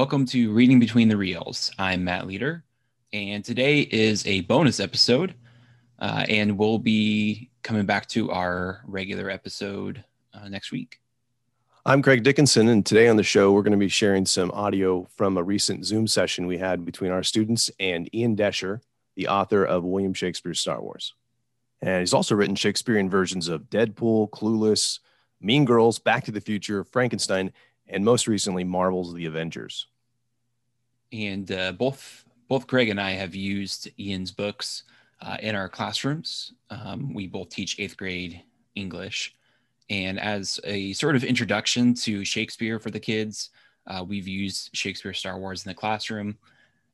Welcome 0.00 0.24
to 0.28 0.50
Reading 0.50 0.80
Between 0.80 1.08
the 1.08 1.16
Reels. 1.18 1.70
I'm 1.78 2.04
Matt 2.04 2.26
Leader, 2.26 2.64
and 3.12 3.44
today 3.44 3.80
is 3.80 4.26
a 4.26 4.40
bonus 4.40 4.80
episode, 4.80 5.34
uh, 5.98 6.24
and 6.26 6.56
we'll 6.56 6.78
be 6.78 7.50
coming 7.62 7.84
back 7.84 8.06
to 8.08 8.30
our 8.30 8.80
regular 8.86 9.28
episode 9.28 10.02
uh, 10.32 10.48
next 10.48 10.72
week. 10.72 11.00
I'm 11.84 12.00
Craig 12.00 12.22
Dickinson, 12.22 12.68
and 12.68 12.84
today 12.84 13.08
on 13.08 13.16
the 13.16 13.22
show, 13.22 13.52
we're 13.52 13.60
going 13.60 13.72
to 13.72 13.76
be 13.76 13.90
sharing 13.90 14.24
some 14.24 14.50
audio 14.52 15.06
from 15.16 15.36
a 15.36 15.42
recent 15.42 15.84
Zoom 15.84 16.06
session 16.06 16.46
we 16.46 16.56
had 16.56 16.86
between 16.86 17.10
our 17.10 17.22
students 17.22 17.70
and 17.78 18.08
Ian 18.14 18.36
Doescher, 18.36 18.80
the 19.16 19.28
author 19.28 19.66
of 19.66 19.84
William 19.84 20.14
Shakespeare's 20.14 20.60
Star 20.60 20.80
Wars. 20.80 21.12
And 21.82 22.00
he's 22.00 22.14
also 22.14 22.34
written 22.34 22.54
Shakespearean 22.54 23.10
versions 23.10 23.48
of 23.48 23.68
Deadpool, 23.68 24.30
Clueless, 24.30 25.00
Mean 25.42 25.66
Girls, 25.66 25.98
Back 25.98 26.24
to 26.24 26.32
the 26.32 26.40
Future, 26.40 26.84
Frankenstein, 26.84 27.52
and 27.90 28.04
most 28.04 28.26
recently 28.26 28.64
Marvel's 28.64 29.12
The 29.14 29.26
Avengers. 29.26 29.86
And 31.12 31.50
uh, 31.50 31.72
both 31.72 32.24
both 32.48 32.66
Craig 32.66 32.88
and 32.88 33.00
I 33.00 33.12
have 33.12 33.34
used 33.34 33.90
Ian's 33.98 34.32
books 34.32 34.82
uh, 35.20 35.36
in 35.40 35.54
our 35.54 35.68
classrooms. 35.68 36.54
Um, 36.70 37.14
we 37.14 37.26
both 37.26 37.48
teach 37.50 37.78
eighth 37.78 37.96
grade 37.96 38.42
English, 38.74 39.34
and 39.88 40.18
as 40.18 40.58
a 40.64 40.92
sort 40.94 41.16
of 41.16 41.24
introduction 41.24 41.94
to 41.94 42.24
Shakespeare 42.24 42.78
for 42.78 42.90
the 42.90 43.00
kids, 43.00 43.50
uh, 43.86 44.04
we've 44.06 44.28
used 44.28 44.70
Shakespeare 44.72 45.12
Star 45.12 45.38
Wars 45.38 45.64
in 45.64 45.70
the 45.70 45.74
classroom 45.74 46.38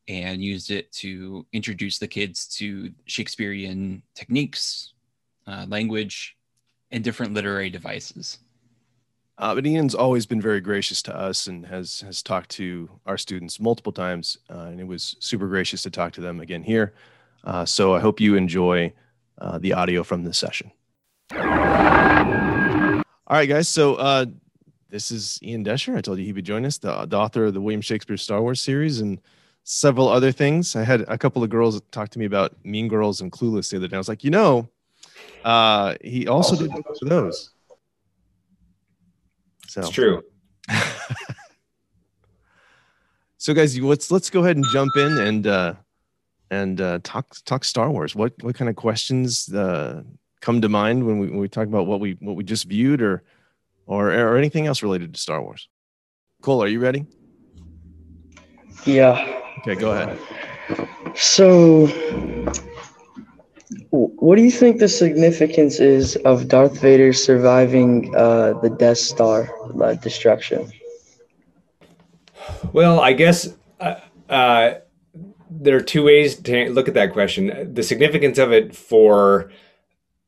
and 0.08 0.42
used 0.42 0.70
it 0.70 0.90
to 0.92 1.44
introduce 1.52 1.98
the 1.98 2.06
kids 2.06 2.46
to 2.46 2.92
Shakespearean 3.06 4.02
techniques, 4.14 4.92
uh, 5.46 5.66
language, 5.68 6.36
and 6.90 7.02
different 7.02 7.34
literary 7.34 7.70
devices. 7.70 8.38
Uh, 9.38 9.54
but 9.54 9.66
Ian's 9.66 9.94
always 9.94 10.24
been 10.24 10.40
very 10.40 10.60
gracious 10.60 11.02
to 11.02 11.14
us 11.14 11.46
and 11.46 11.66
has 11.66 12.00
has 12.00 12.22
talked 12.22 12.50
to 12.52 12.88
our 13.04 13.18
students 13.18 13.60
multiple 13.60 13.92
times, 13.92 14.38
uh, 14.50 14.68
and 14.70 14.80
it 14.80 14.86
was 14.86 15.16
super 15.20 15.46
gracious 15.46 15.82
to 15.82 15.90
talk 15.90 16.12
to 16.14 16.22
them 16.22 16.40
again 16.40 16.62
here. 16.62 16.94
Uh, 17.44 17.64
so 17.64 17.94
I 17.94 18.00
hope 18.00 18.18
you 18.18 18.34
enjoy 18.34 18.92
uh, 19.38 19.58
the 19.58 19.74
audio 19.74 20.02
from 20.02 20.24
this 20.24 20.38
session. 20.38 20.72
All 23.28 23.36
right, 23.36 23.48
guys. 23.48 23.68
So 23.68 23.96
uh, 23.96 24.26
this 24.88 25.10
is 25.10 25.38
Ian 25.42 25.64
Doescher. 25.64 25.96
I 25.96 26.00
told 26.00 26.18
you 26.18 26.24
he'd 26.24 26.32
be 26.32 26.42
joining 26.42 26.66
us, 26.66 26.78
the, 26.78 27.06
the 27.06 27.18
author 27.18 27.46
of 27.46 27.54
the 27.54 27.60
William 27.60 27.80
Shakespeare 27.80 28.16
Star 28.16 28.40
Wars 28.40 28.60
series 28.60 29.00
and 29.00 29.20
several 29.64 30.08
other 30.08 30.32
things. 30.32 30.76
I 30.76 30.84
had 30.84 31.02
a 31.08 31.18
couple 31.18 31.42
of 31.42 31.50
girls 31.50 31.80
talk 31.90 32.08
to 32.10 32.18
me 32.18 32.24
about 32.24 32.54
Mean 32.64 32.88
Girls 32.88 33.20
and 33.20 33.30
Clueless 33.30 33.70
the 33.70 33.76
other 33.76 33.88
day. 33.88 33.96
I 33.96 33.98
was 33.98 34.08
like, 34.08 34.24
you 34.24 34.30
know, 34.30 34.68
uh, 35.44 35.96
he 36.02 36.26
also 36.26 36.56
did 36.56 36.70
books 36.70 37.00
for 37.00 37.04
those. 37.04 37.50
So 39.76 39.82
it's 39.82 39.90
true. 39.90 40.22
so 43.36 43.52
guys, 43.52 43.78
let's 43.78 44.10
let's 44.10 44.30
go 44.30 44.40
ahead 44.42 44.56
and 44.56 44.64
jump 44.72 44.96
in 44.96 45.18
and 45.18 45.46
uh, 45.46 45.74
and 46.50 46.80
uh, 46.80 47.00
talk 47.02 47.36
talk 47.44 47.62
Star 47.62 47.90
Wars. 47.90 48.14
What 48.14 48.32
what 48.42 48.54
kind 48.54 48.70
of 48.70 48.76
questions 48.76 49.52
uh, 49.52 50.02
come 50.40 50.62
to 50.62 50.70
mind 50.70 51.04
when 51.04 51.18
we 51.18 51.28
when 51.28 51.40
we 51.40 51.48
talk 51.48 51.66
about 51.66 51.86
what 51.86 52.00
we 52.00 52.16
what 52.20 52.36
we 52.36 52.44
just 52.44 52.64
viewed 52.64 53.02
or 53.02 53.22
or 53.86 54.10
or 54.10 54.38
anything 54.38 54.66
else 54.66 54.82
related 54.82 55.12
to 55.12 55.20
Star 55.20 55.42
Wars? 55.42 55.68
Cole, 56.40 56.62
are 56.62 56.68
you 56.68 56.80
ready? 56.80 57.04
Yeah. 58.86 59.42
Okay, 59.58 59.74
go 59.74 59.92
ahead. 59.92 60.18
So, 61.14 61.86
what 63.90 64.36
do 64.36 64.42
you 64.42 64.50
think 64.50 64.78
the 64.78 64.88
significance 64.88 65.80
is 65.80 66.16
of 66.24 66.48
Darth 66.48 66.80
Vader 66.80 67.12
surviving 67.12 68.14
uh, 68.16 68.54
the 68.60 68.70
Death 68.70 68.98
Star 68.98 69.50
uh, 69.82 69.94
destruction? 69.94 70.70
Well, 72.72 73.00
I 73.00 73.12
guess 73.12 73.48
uh, 73.80 73.96
uh, 74.28 74.74
there 75.50 75.76
are 75.76 75.82
two 75.82 76.04
ways 76.04 76.36
to 76.36 76.70
look 76.70 76.88
at 76.88 76.94
that 76.94 77.12
question. 77.12 77.74
The 77.74 77.82
significance 77.82 78.38
of 78.38 78.52
it 78.52 78.74
for 78.76 79.50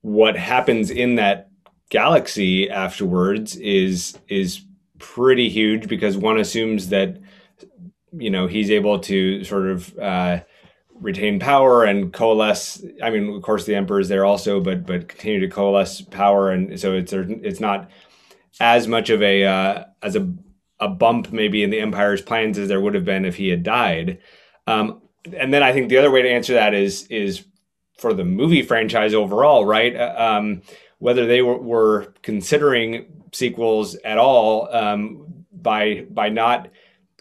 what 0.01 0.37
happens 0.37 0.91
in 0.91 1.17
that 1.17 1.49
galaxy 1.91 2.69
afterwards 2.69 3.57
is 3.57 4.19
is 4.29 4.65
pretty 4.99 5.49
huge 5.49 5.89
because 5.89 6.17
one 6.17 6.39
assumes 6.39 6.89
that 6.89 7.19
you 8.13 8.31
know 8.31 8.47
he's 8.47 8.71
able 8.71 8.99
to 8.99 9.45
sort 9.45 9.67
of 9.67 9.99
uh, 9.99 10.41
retain 11.01 11.39
power 11.39 11.85
and 11.85 12.13
coalesce. 12.13 12.85
I 13.03 13.11
mean, 13.11 13.35
of 13.35 13.43
course, 13.43 13.65
the 13.65 13.75
emperor 13.75 14.01
is 14.01 14.09
there 14.09 14.25
also, 14.25 14.61
but 14.61 14.87
but 14.87 15.09
continue 15.09 15.41
to 15.41 15.49
coalesce 15.49 16.01
power, 16.01 16.51
and 16.51 16.79
so 16.79 16.95
it's 16.95 17.13
it's 17.13 17.61
not 17.61 17.91
as 18.61 18.89
much 18.89 19.11
of 19.11 19.23
a 19.23 19.45
uh, 19.45 19.85
as 20.03 20.17
a 20.17 20.33
a 20.81 20.89
bump 20.89 21.33
maybe 21.33 21.63
in 21.63 21.71
the 21.71 21.81
empire's 21.81 22.23
plans 22.23 22.59
as 22.59 22.69
there 22.69 22.81
would 22.81 22.95
have 22.95 23.05
been 23.05 23.25
if 23.25 23.37
he 23.37 23.49
had 23.49 23.63
died. 23.63 24.19
Um, 24.67 25.03
and 25.37 25.53
then 25.53 25.63
I 25.63 25.73
think 25.73 25.89
the 25.89 25.99
other 25.99 26.11
way 26.11 26.23
to 26.23 26.31
answer 26.31 26.55
that 26.55 26.75
is 26.75 27.07
is 27.09 27.45
for 27.99 28.13
the 28.13 28.25
movie 28.25 28.63
franchise 28.63 29.15
overall, 29.15 29.65
right? 29.65 29.95
Uh, 29.97 30.15
um, 30.17 30.63
whether 30.99 31.27
they 31.27 31.43
were, 31.43 31.59
were, 31.59 32.15
considering 32.23 33.25
sequels 33.33 33.95
at 33.97 34.19
all 34.19 34.73
um, 34.75 35.45
by 35.53 36.07
by 36.11 36.29
not 36.29 36.71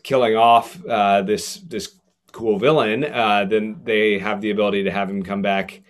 killing 0.03 0.35
off 0.35 0.83
uh, 0.85 1.21
this 1.23 1.55
this 1.67 1.99
cool 2.37 2.59
villain, 2.59 3.03
uh, 3.03 3.45
then 3.45 3.81
they 3.83 4.19
have 4.19 4.41
the 4.41 4.51
ability 4.51 4.83
to 4.83 4.91
have 4.91 5.09
him 5.09 5.23
come 5.23 5.41
back 5.41 5.81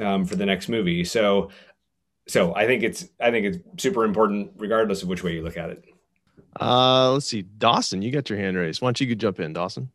um, 0.00 0.26
for 0.26 0.36
the 0.36 0.44
next 0.44 0.68
movie. 0.68 1.02
So, 1.02 1.50
so 2.28 2.54
I 2.54 2.66
think 2.66 2.82
it's 2.82 3.08
I 3.18 3.30
think 3.30 3.46
it's 3.46 3.82
super 3.82 4.04
important, 4.04 4.52
regardless 4.56 5.02
of 5.02 5.08
which 5.08 5.24
way 5.24 5.32
you 5.32 5.42
look 5.42 5.56
at 5.56 5.70
it. 5.70 5.84
Uh, 6.60 7.12
let's 7.12 7.26
see, 7.26 7.42
Dawson, 7.42 8.02
you 8.02 8.12
got 8.12 8.28
your 8.28 8.38
hand 8.38 8.56
raised. 8.56 8.82
Why 8.82 8.88
don't 8.88 9.00
you 9.00 9.14
jump 9.14 9.40
in, 9.40 9.54
Dawson? 9.54 9.90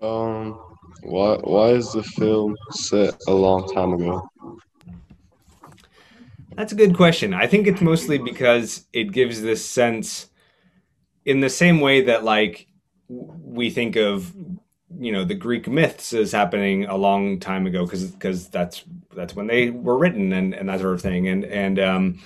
Um, 0.00 0.58
why 1.02 1.36
why 1.36 1.68
is 1.68 1.92
the 1.92 2.02
film 2.02 2.56
set 2.70 3.14
a 3.28 3.34
long 3.34 3.70
time 3.74 3.92
ago? 3.92 4.26
That's 6.56 6.72
a 6.72 6.76
good 6.76 6.96
question. 6.96 7.34
I 7.34 7.46
think 7.46 7.66
it's 7.66 7.82
mostly 7.82 8.16
because 8.16 8.86
it 8.94 9.12
gives 9.12 9.42
this 9.42 9.62
sense, 9.62 10.28
in 11.26 11.40
the 11.40 11.50
same 11.50 11.80
way 11.80 12.00
that 12.02 12.24
like 12.24 12.66
we 13.08 13.68
think 13.68 13.96
of 13.96 14.34
you 14.98 15.12
know 15.12 15.24
the 15.24 15.34
Greek 15.34 15.68
myths 15.68 16.12
is 16.12 16.32
happening 16.32 16.84
a 16.86 16.96
long 16.96 17.40
time 17.40 17.66
ago 17.66 17.84
because 17.84 18.04
because 18.04 18.48
that's 18.48 18.84
that's 19.14 19.34
when 19.34 19.46
they 19.46 19.70
were 19.70 19.98
written 19.98 20.32
and 20.32 20.54
and 20.54 20.68
that 20.68 20.80
sort 20.80 20.94
of 20.94 21.02
thing 21.02 21.28
and 21.28 21.44
and 21.44 21.78
um 21.78 22.22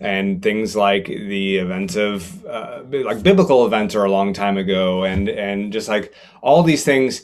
and 0.00 0.42
things 0.42 0.74
like 0.74 1.06
the 1.06 1.58
events 1.58 1.94
of 1.94 2.44
uh, 2.46 2.82
like 2.90 3.22
biblical 3.22 3.66
events 3.66 3.94
are 3.94 4.04
a 4.04 4.10
long 4.10 4.32
time 4.32 4.56
ago 4.56 5.04
and 5.04 5.28
and 5.28 5.72
just 5.72 5.88
like 5.88 6.14
all 6.42 6.62
these 6.62 6.84
things 6.84 7.22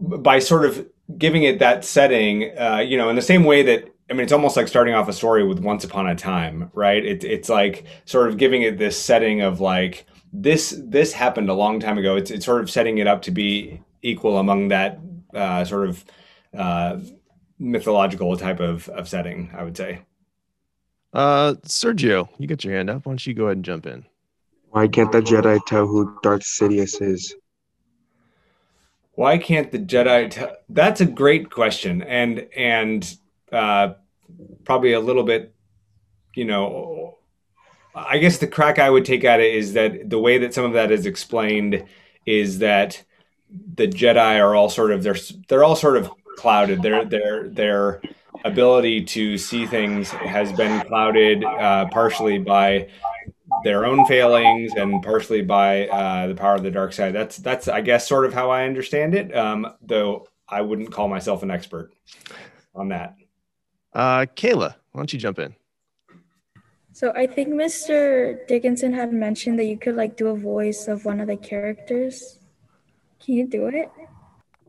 by 0.00 0.38
sort 0.38 0.64
of 0.64 0.86
giving 1.18 1.42
it 1.42 1.58
that 1.58 1.84
setting 1.84 2.56
uh, 2.58 2.78
you 2.78 2.96
know 2.96 3.08
in 3.08 3.16
the 3.16 3.22
same 3.22 3.44
way 3.44 3.62
that 3.62 3.88
I 4.10 4.14
mean, 4.14 4.24
it's 4.24 4.32
almost 4.32 4.58
like 4.58 4.68
starting 4.68 4.92
off 4.92 5.08
a 5.08 5.12
story 5.12 5.42
with 5.42 5.60
Once 5.60 5.84
Upon 5.84 6.06
a 6.06 6.14
Time, 6.14 6.70
right? 6.74 7.02
It, 7.02 7.24
it's 7.24 7.48
like 7.48 7.86
sort 8.04 8.28
of 8.28 8.36
giving 8.36 8.60
it 8.60 8.76
this 8.76 9.00
setting 9.00 9.40
of 9.40 9.58
like 9.58 10.06
this 10.34 10.78
this 10.78 11.14
happened 11.14 11.48
a 11.48 11.54
long 11.54 11.80
time 11.80 11.96
ago. 11.96 12.16
It's 12.16 12.30
it's 12.30 12.44
sort 12.44 12.60
of 12.60 12.70
setting 12.70 12.98
it 12.98 13.06
up 13.06 13.22
to 13.22 13.30
be 13.30 13.80
equal 14.02 14.38
among 14.38 14.68
that 14.68 14.98
uh, 15.34 15.64
sort 15.64 15.88
of 15.88 16.04
uh, 16.56 16.98
mythological 17.58 18.36
type 18.36 18.60
of, 18.60 18.88
of 18.90 19.08
setting, 19.08 19.50
I 19.56 19.62
would 19.62 19.76
say. 19.76 20.00
Uh, 21.12 21.54
Sergio, 21.64 22.28
you 22.38 22.46
got 22.46 22.64
your 22.64 22.74
hand 22.74 22.90
up. 22.90 23.06
Why 23.06 23.12
don't 23.12 23.26
you 23.26 23.34
go 23.34 23.44
ahead 23.44 23.58
and 23.58 23.64
jump 23.64 23.86
in? 23.86 24.04
Why 24.70 24.88
can't 24.88 25.12
the 25.12 25.20
Jedi 25.20 25.64
tell 25.66 25.86
who 25.86 26.18
Darth 26.22 26.42
Sidious 26.42 27.02
is? 27.02 27.34
Why 29.12 29.36
can't 29.36 29.70
the 29.70 29.78
Jedi 29.78 30.30
tell? 30.30 30.56
That's 30.70 31.02
a 31.02 31.06
great 31.06 31.50
question, 31.50 32.02
and 32.02 32.48
and 32.56 33.14
uh, 33.52 33.92
probably 34.64 34.94
a 34.94 35.00
little 35.00 35.24
bit, 35.24 35.54
you 36.34 36.46
know, 36.46 37.18
I 37.94 38.16
guess 38.16 38.38
the 38.38 38.46
crack 38.46 38.78
I 38.78 38.88
would 38.88 39.04
take 39.04 39.24
at 39.24 39.40
it 39.40 39.54
is 39.54 39.74
that 39.74 40.08
the 40.08 40.18
way 40.18 40.38
that 40.38 40.54
some 40.54 40.64
of 40.64 40.72
that 40.72 40.90
is 40.90 41.04
explained 41.04 41.84
is 42.24 42.60
that 42.60 43.04
the 43.74 43.88
Jedi 43.88 44.40
are 44.40 44.54
all 44.54 44.68
sort 44.68 44.90
of 44.90 45.02
they're 45.02 45.16
they're 45.48 45.64
all 45.64 45.76
sort 45.76 45.96
of 45.96 46.10
clouded. 46.36 46.82
Their 46.82 47.04
their 47.04 47.48
their 47.48 48.02
ability 48.44 49.04
to 49.04 49.38
see 49.38 49.66
things 49.66 50.10
has 50.10 50.52
been 50.52 50.80
clouded 50.86 51.44
uh, 51.44 51.86
partially 51.90 52.38
by 52.38 52.88
their 53.64 53.84
own 53.84 54.04
failings 54.06 54.72
and 54.76 55.02
partially 55.02 55.42
by 55.42 55.86
uh, 55.88 56.26
the 56.28 56.34
power 56.34 56.54
of 56.54 56.62
the 56.62 56.70
dark 56.70 56.92
side. 56.92 57.14
That's 57.14 57.36
that's 57.36 57.68
I 57.68 57.80
guess 57.80 58.08
sort 58.08 58.24
of 58.24 58.34
how 58.34 58.50
I 58.50 58.64
understand 58.64 59.14
it. 59.14 59.36
Um, 59.36 59.66
though 59.80 60.28
I 60.48 60.60
wouldn't 60.62 60.92
call 60.92 61.08
myself 61.08 61.42
an 61.42 61.50
expert 61.50 61.92
on 62.74 62.88
that. 62.88 63.16
Uh, 63.92 64.26
Kayla, 64.36 64.74
why 64.92 64.98
don't 64.98 65.12
you 65.12 65.18
jump 65.18 65.38
in? 65.38 65.54
So 66.94 67.12
I 67.16 67.26
think 67.26 67.48
Mr. 67.48 68.46
Dickinson 68.46 68.92
had 68.92 69.12
mentioned 69.12 69.58
that 69.58 69.64
you 69.64 69.78
could 69.78 69.96
like 69.96 70.16
do 70.16 70.28
a 70.28 70.36
voice 70.36 70.88
of 70.88 71.04
one 71.04 71.20
of 71.20 71.26
the 71.26 71.36
characters. 71.36 72.38
Can 73.24 73.34
you 73.34 73.46
do 73.46 73.66
it? 73.66 73.90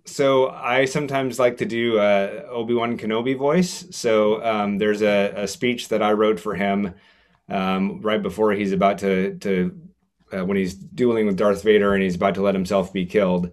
So 0.05 0.49
I 0.49 0.85
sometimes 0.85 1.39
like 1.39 1.57
to 1.57 1.65
do 1.65 1.97
a 1.97 2.45
Obi 2.49 2.73
Wan 2.73 2.97
Kenobi 2.97 3.37
voice. 3.37 3.85
So 3.91 4.43
um, 4.43 4.77
there's 4.77 5.01
a, 5.01 5.33
a, 5.35 5.47
speech 5.47 5.87
that 5.89 6.03
I 6.03 6.11
wrote 6.11 6.39
for 6.39 6.55
him 6.55 6.93
um, 7.49 8.01
right 8.01 8.21
before 8.21 8.51
he's 8.51 8.73
about 8.73 8.97
to 8.99 9.35
to 9.39 9.79
uh, 10.33 10.45
when 10.45 10.57
he's 10.57 10.73
dueling 10.73 11.25
with 11.25 11.37
Darth 11.37 11.63
Vader 11.63 11.93
and 11.93 12.03
he's 12.03 12.15
about 12.15 12.35
to 12.35 12.41
let 12.41 12.53
himself 12.53 12.91
be 12.91 13.05
killed. 13.05 13.49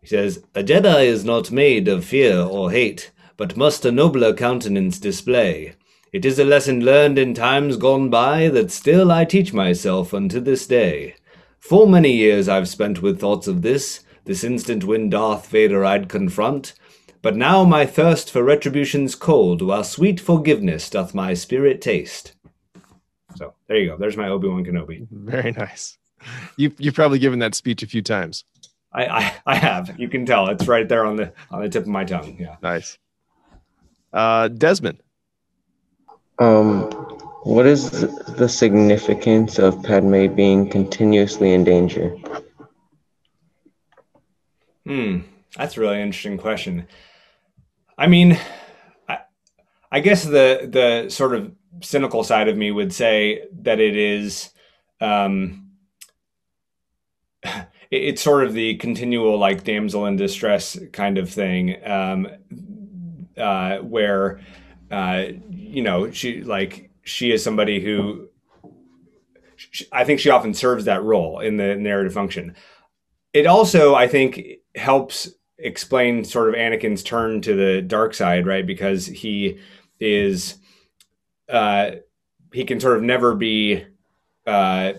He 0.00 0.06
says, 0.06 0.42
"A 0.54 0.62
Jedi 0.62 1.06
is 1.06 1.24
not 1.24 1.50
made 1.50 1.88
of 1.88 2.04
fear 2.04 2.40
or 2.40 2.70
hate, 2.70 3.10
but 3.36 3.56
must 3.56 3.84
a 3.84 3.90
nobler 3.90 4.32
countenance 4.32 4.98
display. 4.98 5.74
It 6.12 6.24
is 6.24 6.38
a 6.38 6.44
lesson 6.44 6.84
learned 6.84 7.18
in 7.18 7.34
times 7.34 7.76
gone 7.76 8.10
by 8.10 8.48
that 8.48 8.70
still 8.70 9.10
I 9.10 9.24
teach 9.24 9.52
myself 9.52 10.14
unto 10.14 10.40
this 10.40 10.66
day. 10.66 11.14
Full 11.58 11.86
many 11.86 12.12
years 12.12 12.48
I've 12.48 12.68
spent 12.68 13.02
with 13.02 13.20
thoughts 13.20 13.46
of 13.46 13.62
this, 13.62 14.00
this 14.24 14.44
instant 14.44 14.84
when 14.84 15.10
Darth 15.10 15.48
Vader 15.48 15.84
I'd 15.84 16.08
confront." 16.08 16.74
But 17.22 17.36
now 17.36 17.64
my 17.64 17.84
thirst 17.84 18.30
for 18.30 18.42
retribution's 18.42 19.14
cold, 19.14 19.60
while 19.60 19.84
sweet 19.84 20.18
forgiveness 20.18 20.88
doth 20.88 21.14
my 21.14 21.34
spirit 21.34 21.82
taste. 21.82 22.34
So 23.36 23.54
there 23.68 23.76
you 23.76 23.90
go. 23.90 23.96
There's 23.98 24.16
my 24.16 24.28
Obi 24.28 24.48
Wan 24.48 24.64
Kenobi. 24.64 25.06
Very 25.10 25.52
nice. 25.52 25.98
You 26.56 26.72
you've 26.78 26.94
probably 26.94 27.18
given 27.18 27.38
that 27.40 27.54
speech 27.54 27.82
a 27.82 27.86
few 27.86 28.02
times. 28.02 28.44
I, 28.92 29.06
I 29.06 29.34
I 29.46 29.54
have. 29.56 29.98
You 29.98 30.08
can 30.08 30.26
tell 30.26 30.48
it's 30.48 30.66
right 30.66 30.88
there 30.88 31.04
on 31.04 31.16
the 31.16 31.32
on 31.50 31.62
the 31.62 31.68
tip 31.68 31.82
of 31.82 31.88
my 31.88 32.04
tongue. 32.04 32.36
Yeah. 32.38 32.56
Nice. 32.62 32.98
Uh, 34.12 34.48
Desmond. 34.48 35.00
Um, 36.38 36.90
what 37.44 37.66
is 37.66 37.90
the 38.36 38.48
significance 38.48 39.58
of 39.58 39.82
Padme 39.82 40.26
being 40.34 40.68
continuously 40.68 41.52
in 41.52 41.64
danger? 41.64 42.16
Hmm. 44.90 45.18
That's 45.56 45.76
a 45.76 45.80
really 45.80 46.02
interesting 46.02 46.36
question. 46.36 46.88
I 47.96 48.08
mean, 48.08 48.36
I, 49.08 49.18
I 49.92 50.00
guess 50.00 50.24
the 50.24 50.68
the 50.68 51.08
sort 51.10 51.32
of 51.32 51.52
cynical 51.80 52.24
side 52.24 52.48
of 52.48 52.56
me 52.56 52.72
would 52.72 52.92
say 52.92 53.44
that 53.62 53.78
it 53.78 53.96
is 53.96 54.50
um 55.00 55.68
it, 57.44 57.68
it's 57.92 58.20
sort 58.20 58.44
of 58.44 58.52
the 58.52 58.78
continual 58.78 59.38
like 59.38 59.62
damsel 59.62 60.06
in 60.06 60.16
distress 60.16 60.76
kind 60.92 61.18
of 61.18 61.30
thing 61.30 61.76
um 61.86 62.26
uh 63.36 63.76
where 63.78 64.40
uh 64.90 65.26
you 65.50 65.82
know 65.82 66.10
she 66.10 66.42
like 66.42 66.90
she 67.04 67.30
is 67.30 67.44
somebody 67.44 67.78
who 67.78 68.28
she, 69.54 69.86
I 69.92 70.02
think 70.02 70.18
she 70.18 70.30
often 70.30 70.52
serves 70.52 70.86
that 70.86 71.04
role 71.04 71.38
in 71.38 71.58
the 71.58 71.76
narrative 71.76 72.12
function. 72.12 72.56
It 73.32 73.46
also 73.46 73.94
I 73.94 74.08
think 74.08 74.59
helps 74.74 75.28
explain 75.58 76.24
sort 76.24 76.48
of 76.48 76.54
Anakin's 76.54 77.02
turn 77.02 77.40
to 77.42 77.54
the 77.54 77.82
dark 77.82 78.14
side, 78.14 78.46
right? 78.46 78.66
Because 78.66 79.06
he 79.06 79.58
is 80.00 80.56
uh 81.48 81.92
he 82.52 82.64
can 82.64 82.80
sort 82.80 82.96
of 82.96 83.02
never 83.02 83.34
be 83.34 83.84
uh 84.46 84.92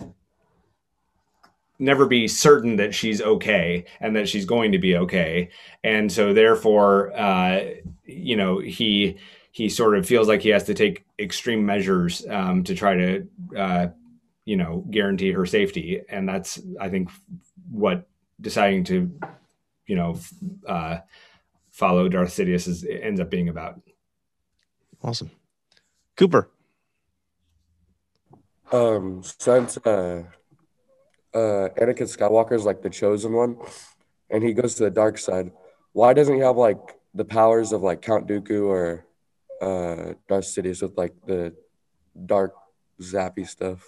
never 1.80 2.06
be 2.06 2.28
certain 2.28 2.76
that 2.76 2.94
she's 2.94 3.22
okay 3.22 3.86
and 4.00 4.16
that 4.16 4.30
she's 4.30 4.46
going 4.46 4.72
to 4.72 4.78
be 4.78 4.96
okay 4.96 5.50
and 5.84 6.12
so 6.12 6.34
therefore 6.34 7.12
uh 7.18 7.62
you 8.06 8.36
know 8.36 8.60
he 8.60 9.18
he 9.52 9.68
sort 9.68 9.98
of 9.98 10.06
feels 10.06 10.28
like 10.28 10.42
he 10.42 10.50
has 10.50 10.64
to 10.64 10.74
take 10.74 11.04
extreme 11.18 11.66
measures 11.66 12.26
um 12.30 12.64
to 12.64 12.76
try 12.76 12.94
to 12.94 13.28
uh 13.58 13.88
you 14.46 14.56
know 14.56 14.86
guarantee 14.92 15.32
her 15.32 15.46
safety 15.46 16.02
and 16.10 16.30
that's 16.30 16.62
i 16.80 16.88
think 16.88 17.10
what 17.72 18.08
deciding 18.42 18.84
to 18.84 19.12
you 19.92 19.98
know 20.00 20.12
uh 20.76 20.96
follow 21.80 22.04
darth 22.14 22.34
sidious 22.38 22.66
is 22.68 22.86
ends 23.08 23.20
up 23.20 23.30
being 23.30 23.50
about 23.50 23.74
Awesome. 25.04 25.32
Cooper. 26.16 26.50
Um, 28.72 29.24
since 29.24 29.78
uh, 29.78 30.24
uh, 31.34 31.38
Anakin 31.82 32.08
Skywalker 32.08 32.54
is 32.54 32.66
like 32.66 32.82
the 32.82 32.90
chosen 32.90 33.34
one, 33.34 33.58
and 34.30 34.44
he 34.44 34.54
goes 34.54 34.76
to 34.76 34.84
the 34.84 34.92
dark 34.92 35.18
side, 35.18 35.52
why 35.94 36.14
doesn't 36.14 36.36
he 36.36 36.42
have 36.42 36.56
like 36.56 36.80
the 37.14 37.26
powers 37.26 37.72
of 37.72 37.82
like 37.82 38.02
Count 38.02 38.28
Dooku 38.28 38.68
or 38.68 39.06
uh, 39.62 40.14
Darth 40.30 40.46
Sidious 40.46 40.82
with 40.82 40.98
like 40.98 41.14
the 41.26 41.54
dark 42.26 42.54
zappy 43.02 43.48
stuff, 43.48 43.84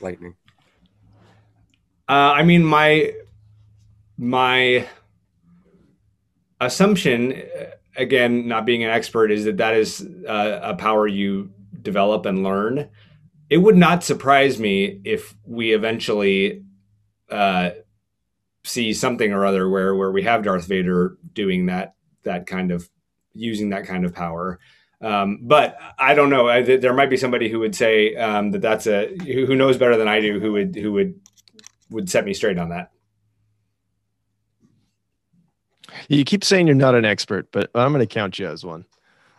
lightning? 0.00 0.36
Uh, 2.08 2.32
I 2.38 2.44
mean, 2.44 2.64
my 2.64 3.12
my 4.16 4.86
assumption, 6.64 7.42
again, 7.96 8.48
not 8.48 8.66
being 8.66 8.84
an 8.84 8.90
expert, 8.90 9.30
is 9.30 9.44
that 9.44 9.58
that 9.58 9.74
is 9.74 10.06
uh, 10.28 10.60
a 10.62 10.74
power 10.74 11.06
you 11.06 11.50
develop 11.80 12.26
and 12.26 12.42
learn. 12.42 12.88
It 13.50 13.58
would 13.58 13.76
not 13.76 14.02
surprise 14.02 14.58
me 14.58 15.00
if 15.04 15.34
we 15.44 15.74
eventually 15.74 16.64
uh, 17.30 17.70
see 18.64 18.92
something 18.92 19.32
or 19.32 19.44
other 19.44 19.68
where 19.68 19.94
where 19.94 20.10
we 20.10 20.22
have 20.22 20.42
Darth 20.42 20.66
Vader 20.66 21.16
doing 21.32 21.66
that 21.66 21.94
that 22.24 22.46
kind 22.46 22.70
of 22.70 22.88
using 23.32 23.70
that 23.70 23.86
kind 23.86 24.04
of 24.04 24.14
power. 24.14 24.58
Um, 25.00 25.40
but 25.42 25.76
I 25.98 26.14
don't 26.14 26.30
know. 26.30 26.48
I, 26.48 26.62
there 26.62 26.94
might 26.94 27.10
be 27.10 27.18
somebody 27.18 27.50
who 27.50 27.58
would 27.60 27.74
say 27.74 28.14
um, 28.16 28.52
that 28.52 28.62
that's 28.62 28.86
a 28.86 29.14
who 29.18 29.46
who 29.46 29.54
knows 29.54 29.76
better 29.76 29.96
than 29.96 30.08
I 30.08 30.20
do. 30.20 30.40
Who 30.40 30.52
would 30.52 30.74
who 30.74 30.92
would 30.92 31.20
would 31.90 32.08
set 32.08 32.24
me 32.24 32.32
straight 32.32 32.58
on 32.58 32.70
that. 32.70 32.90
You 36.08 36.24
keep 36.24 36.44
saying 36.44 36.66
you're 36.66 36.76
not 36.76 36.94
an 36.94 37.04
expert, 37.04 37.48
but 37.52 37.70
I'm 37.74 37.92
going 37.92 38.06
to 38.06 38.12
count 38.12 38.38
you 38.38 38.46
as 38.46 38.64
one. 38.64 38.84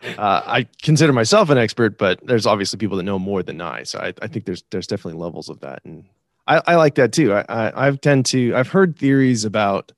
Uh, 0.02 0.42
I 0.46 0.68
consider 0.82 1.12
myself 1.12 1.50
an 1.50 1.58
expert, 1.58 1.98
but 1.98 2.24
there's 2.24 2.46
obviously 2.46 2.78
people 2.78 2.96
that 2.98 3.02
know 3.02 3.18
more 3.18 3.42
than 3.42 3.60
I. 3.60 3.82
So 3.84 3.98
I, 3.98 4.12
I 4.20 4.26
think 4.26 4.44
there's 4.44 4.62
there's 4.70 4.86
definitely 4.86 5.20
levels 5.20 5.48
of 5.48 5.60
that, 5.60 5.80
and 5.84 6.04
I, 6.46 6.62
I 6.66 6.74
like 6.76 6.96
that 6.96 7.12
too. 7.12 7.32
I, 7.32 7.44
I 7.48 7.86
I've 7.86 8.00
tend 8.00 8.26
to 8.26 8.54
I've 8.54 8.68
heard 8.68 8.96
theories 8.98 9.44
about 9.44 9.92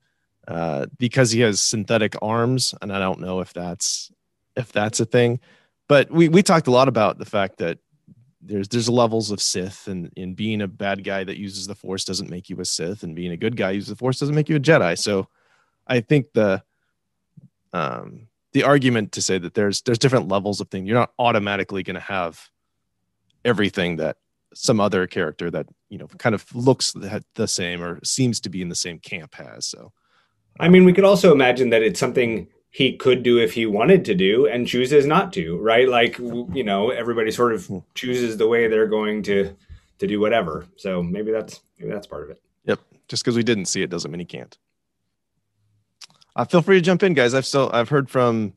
uh, 0.47 0.87
because 0.97 1.31
he 1.31 1.41
has 1.41 1.61
synthetic 1.61 2.15
arms, 2.21 2.73
and 2.81 2.93
I 2.93 2.99
don't 2.99 3.19
know 3.19 3.41
if 3.41 3.53
that's 3.53 4.11
if 4.55 4.71
that's 4.71 4.99
a 4.99 5.05
thing, 5.05 5.39
but 5.87 6.09
we 6.09 6.29
we 6.29 6.41
talked 6.43 6.67
a 6.67 6.71
lot 6.71 6.87
about 6.87 7.19
the 7.19 7.25
fact 7.25 7.57
that 7.57 7.77
there's 8.41 8.69
there's 8.69 8.89
levels 8.89 9.31
of 9.31 9.41
Sith, 9.41 9.87
and 9.87 10.11
in 10.15 10.33
being 10.33 10.61
a 10.61 10.67
bad 10.67 11.03
guy 11.03 11.23
that 11.23 11.37
uses 11.37 11.67
the 11.67 11.75
Force 11.75 12.05
doesn't 12.05 12.29
make 12.29 12.49
you 12.49 12.59
a 12.59 12.65
Sith, 12.65 13.03
and 13.03 13.15
being 13.15 13.31
a 13.31 13.37
good 13.37 13.57
guy 13.57 13.71
uses 13.71 13.89
the 13.89 13.95
Force 13.95 14.19
doesn't 14.19 14.35
make 14.35 14.49
you 14.49 14.55
a 14.55 14.61
Jedi. 14.61 14.97
So 14.97 15.27
I 15.89 16.01
think 16.01 16.33
the 16.33 16.63
um 17.73 18.27
the 18.53 18.63
argument 18.63 19.11
to 19.13 19.21
say 19.21 19.37
that 19.37 19.53
there's 19.53 19.81
there's 19.81 19.99
different 19.99 20.27
levels 20.27 20.61
of 20.61 20.69
thing 20.69 20.85
you're 20.85 20.97
not 20.97 21.11
automatically 21.19 21.83
going 21.83 21.95
to 21.95 21.99
have 21.99 22.49
everything 23.45 23.97
that 23.97 24.17
some 24.53 24.79
other 24.79 25.05
character 25.05 25.51
that 25.51 25.67
you 25.89 25.97
know 25.97 26.07
kind 26.17 26.33
of 26.33 26.43
looks 26.55 26.93
the, 26.93 27.23
the 27.35 27.47
same 27.47 27.83
or 27.83 27.99
seems 28.03 28.39
to 28.39 28.49
be 28.49 28.61
in 28.61 28.69
the 28.69 28.75
same 28.75 28.97
camp 28.99 29.35
has 29.35 29.65
so 29.67 29.91
I 30.59 30.67
mean, 30.67 30.83
we 30.83 30.93
could 30.93 31.05
also 31.05 31.31
imagine 31.31 31.69
that 31.69 31.83
it's 31.83 31.99
something 31.99 32.47
he 32.71 32.95
could 32.97 33.23
do 33.23 33.39
if 33.39 33.53
he 33.53 33.65
wanted 33.65 34.05
to 34.05 34.13
do 34.13 34.45
and 34.45 34.67
chooses 34.67 35.05
not 35.05 35.31
to, 35.33 35.57
right? 35.57 35.87
Like 35.87 36.19
you 36.19 36.63
know, 36.63 36.89
everybody 36.89 37.31
sort 37.31 37.53
of 37.53 37.71
chooses 37.95 38.37
the 38.37 38.47
way 38.47 38.67
they're 38.67 38.87
going 38.87 39.23
to 39.23 39.55
to 39.99 40.07
do 40.07 40.19
whatever. 40.19 40.65
So 40.75 41.01
maybe 41.01 41.31
that's 41.31 41.61
maybe 41.77 41.91
that's 41.91 42.07
part 42.07 42.23
of 42.23 42.29
it. 42.31 42.41
yep 42.65 42.79
just 43.07 43.23
because 43.23 43.35
we 43.35 43.43
didn't 43.43 43.65
see 43.65 43.81
it 43.81 43.89
doesn't 43.89 44.11
mean 44.11 44.19
he 44.19 44.25
can't 44.25 44.57
uh, 46.35 46.45
feel 46.45 46.61
free 46.61 46.77
to 46.77 46.81
jump 46.81 47.03
in 47.03 47.13
guys 47.13 47.33
i've 47.33 47.45
still 47.45 47.69
i've 47.73 47.89
heard 47.89 48.09
from 48.09 48.53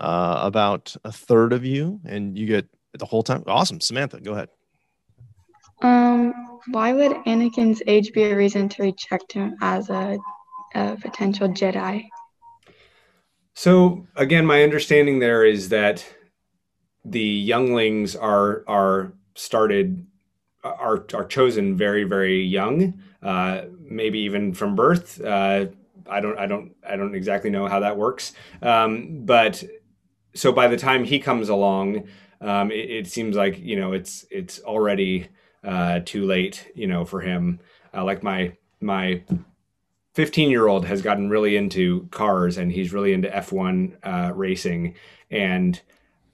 uh, 0.00 0.40
about 0.42 0.96
a 1.04 1.12
third 1.12 1.52
of 1.52 1.64
you 1.64 2.00
and 2.04 2.38
you 2.38 2.46
get 2.46 2.66
the 2.98 3.06
whole 3.06 3.22
time 3.22 3.42
awesome 3.46 3.80
samantha 3.80 4.20
go 4.20 4.32
ahead 4.32 4.48
Um, 5.82 6.34
why 6.72 6.92
would 6.92 7.12
Anakin's 7.26 7.82
age 7.86 8.12
be 8.12 8.24
a 8.24 8.36
reason 8.36 8.68
to 8.68 8.82
reject 8.82 9.32
him 9.32 9.56
as 9.62 9.88
a, 9.88 10.18
a 10.74 10.96
potential 10.96 11.48
Jedi? 11.48 12.04
So 13.54 14.06
again, 14.16 14.44
my 14.44 14.62
understanding 14.62 15.18
there 15.18 15.44
is 15.44 15.70
that 15.70 16.04
the 17.04 17.20
younglings 17.20 18.14
are 18.14 18.62
are 18.68 19.12
started 19.34 20.06
are 20.62 21.06
are 21.14 21.24
chosen 21.24 21.76
very 21.76 22.04
very 22.04 22.42
young, 22.42 23.00
uh, 23.22 23.62
maybe 23.80 24.18
even 24.20 24.52
from 24.52 24.76
birth. 24.76 25.20
Uh, 25.20 25.66
I 26.08 26.20
don't 26.20 26.38
I 26.38 26.46
don't 26.46 26.72
I 26.88 26.96
don't 26.96 27.14
exactly 27.14 27.50
know 27.50 27.66
how 27.66 27.80
that 27.80 27.96
works, 27.96 28.32
um, 28.62 29.24
but 29.24 29.62
so 30.34 30.52
by 30.52 30.68
the 30.68 30.76
time 30.76 31.04
he 31.04 31.18
comes 31.18 31.48
along, 31.48 32.08
um, 32.40 32.70
it, 32.70 32.90
it 32.90 33.06
seems 33.06 33.36
like 33.36 33.58
you 33.58 33.76
know 33.76 33.92
it's 33.92 34.24
it's 34.30 34.60
already 34.60 35.28
uh, 35.64 36.00
too 36.04 36.24
late, 36.24 36.70
you 36.74 36.86
know, 36.86 37.04
for 37.04 37.20
him. 37.20 37.60
Uh, 37.94 38.04
like 38.04 38.22
my 38.22 38.56
my 38.80 39.22
15 40.14 40.50
year 40.50 40.66
old 40.66 40.86
has 40.86 41.02
gotten 41.02 41.28
really 41.28 41.56
into 41.56 42.08
cars 42.10 42.58
and 42.58 42.72
he's 42.72 42.92
really 42.92 43.12
into 43.12 43.28
F1 43.28 43.96
uh, 44.02 44.32
racing 44.34 44.94
and 45.30 45.80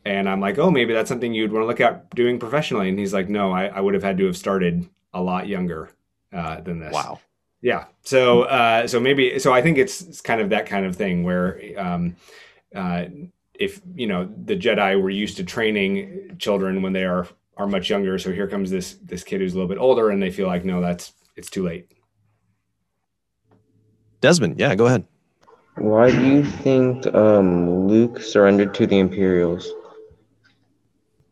and 0.05 0.29
I'm 0.29 0.41
like, 0.41 0.57
oh, 0.57 0.71
maybe 0.71 0.95
that's 0.95 1.09
something 1.09 1.35
you'd 1.35 1.53
want 1.53 1.65
to 1.65 1.67
look 1.67 1.81
at 1.81 2.15
doing 2.15 2.39
professionally. 2.39 2.89
And 2.89 2.97
he's 2.97 3.13
like, 3.13 3.29
no, 3.29 3.51
I, 3.51 3.67
I 3.67 3.81
would 3.81 3.93
have 3.95 4.05
had 4.05 4.17
to 4.19 4.27
have 4.27 4.37
started 4.37 4.89
a 5.13 5.21
lot 5.21 5.49
younger 5.49 5.91
uh, 6.33 6.61
than 6.61 6.79
this. 6.79 6.93
wow 6.93 7.19
Yeah. 7.63 7.85
So 8.03 8.43
uh, 8.43 8.87
so 8.87 9.01
maybe 9.01 9.39
so 9.39 9.53
I 9.53 9.63
think 9.63 9.79
it's, 9.79 10.01
it's 10.03 10.21
kind 10.21 10.41
of 10.41 10.51
that 10.51 10.67
kind 10.67 10.87
of 10.87 10.95
thing 10.97 11.25
where 11.25 11.61
um, 11.77 12.17
uh, 12.75 13.07
if 13.55 13.81
you 13.95 14.07
know 14.07 14.29
the 14.45 14.57
Jedi 14.57 15.01
were 15.01 15.11
used 15.11 15.37
to 15.39 15.45
training 15.45 16.37
children 16.39 16.83
when 16.83 16.93
they 16.93 17.05
are 17.05 17.27
are 17.57 17.67
much 17.67 17.89
younger, 17.89 18.19
so 18.19 18.33
here 18.33 18.47
comes 18.47 18.71
this 18.71 18.95
this 19.03 19.25
kid 19.25 19.41
who's 19.41 19.55
a 19.55 19.57
little 19.57 19.69
bit 19.69 19.79
older, 19.79 20.11
and 20.11 20.23
they 20.23 20.31
feel 20.31 20.47
like 20.47 20.65
no, 20.65 20.81
that's 20.81 21.15
it's 21.37 21.51
too 21.51 21.65
late. 21.65 21.91
Desmond, 24.21 24.59
yeah, 24.59 24.75
go 24.75 24.87
ahead. 24.87 25.05
Why 25.77 26.11
do 26.11 26.27
you 26.27 26.43
think 26.43 27.07
um, 27.15 27.87
Luke 27.87 28.21
surrendered 28.21 28.75
to 28.75 28.87
the 28.87 28.99
Imperials? 28.99 29.71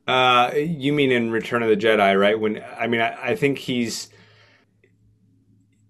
Uh, 0.06 0.50
you 0.54 0.92
mean 0.92 1.10
in 1.10 1.30
Return 1.30 1.62
of 1.62 1.70
the 1.70 1.76
Jedi, 1.76 2.18
right? 2.18 2.38
When 2.38 2.62
I 2.78 2.86
mean, 2.86 3.00
I, 3.00 3.30
I 3.30 3.36
think 3.36 3.58
he's 3.58 4.10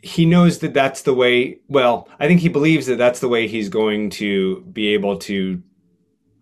he 0.05 0.27
knows 0.27 0.59
that 0.59 0.75
that's 0.75 1.03
the 1.03 1.15
way. 1.15 1.59
Well, 1.67 2.09
I 2.21 2.27
think 2.27 2.41
he 2.41 2.51
believes 2.51 2.87
that 2.87 2.99
that's 2.99 3.21
the 3.21 3.29
way 3.29 3.49
he's 3.49 3.71
going 3.71 4.11
to 4.11 4.61
be 4.71 4.89
able 4.89 5.17
to 5.21 5.63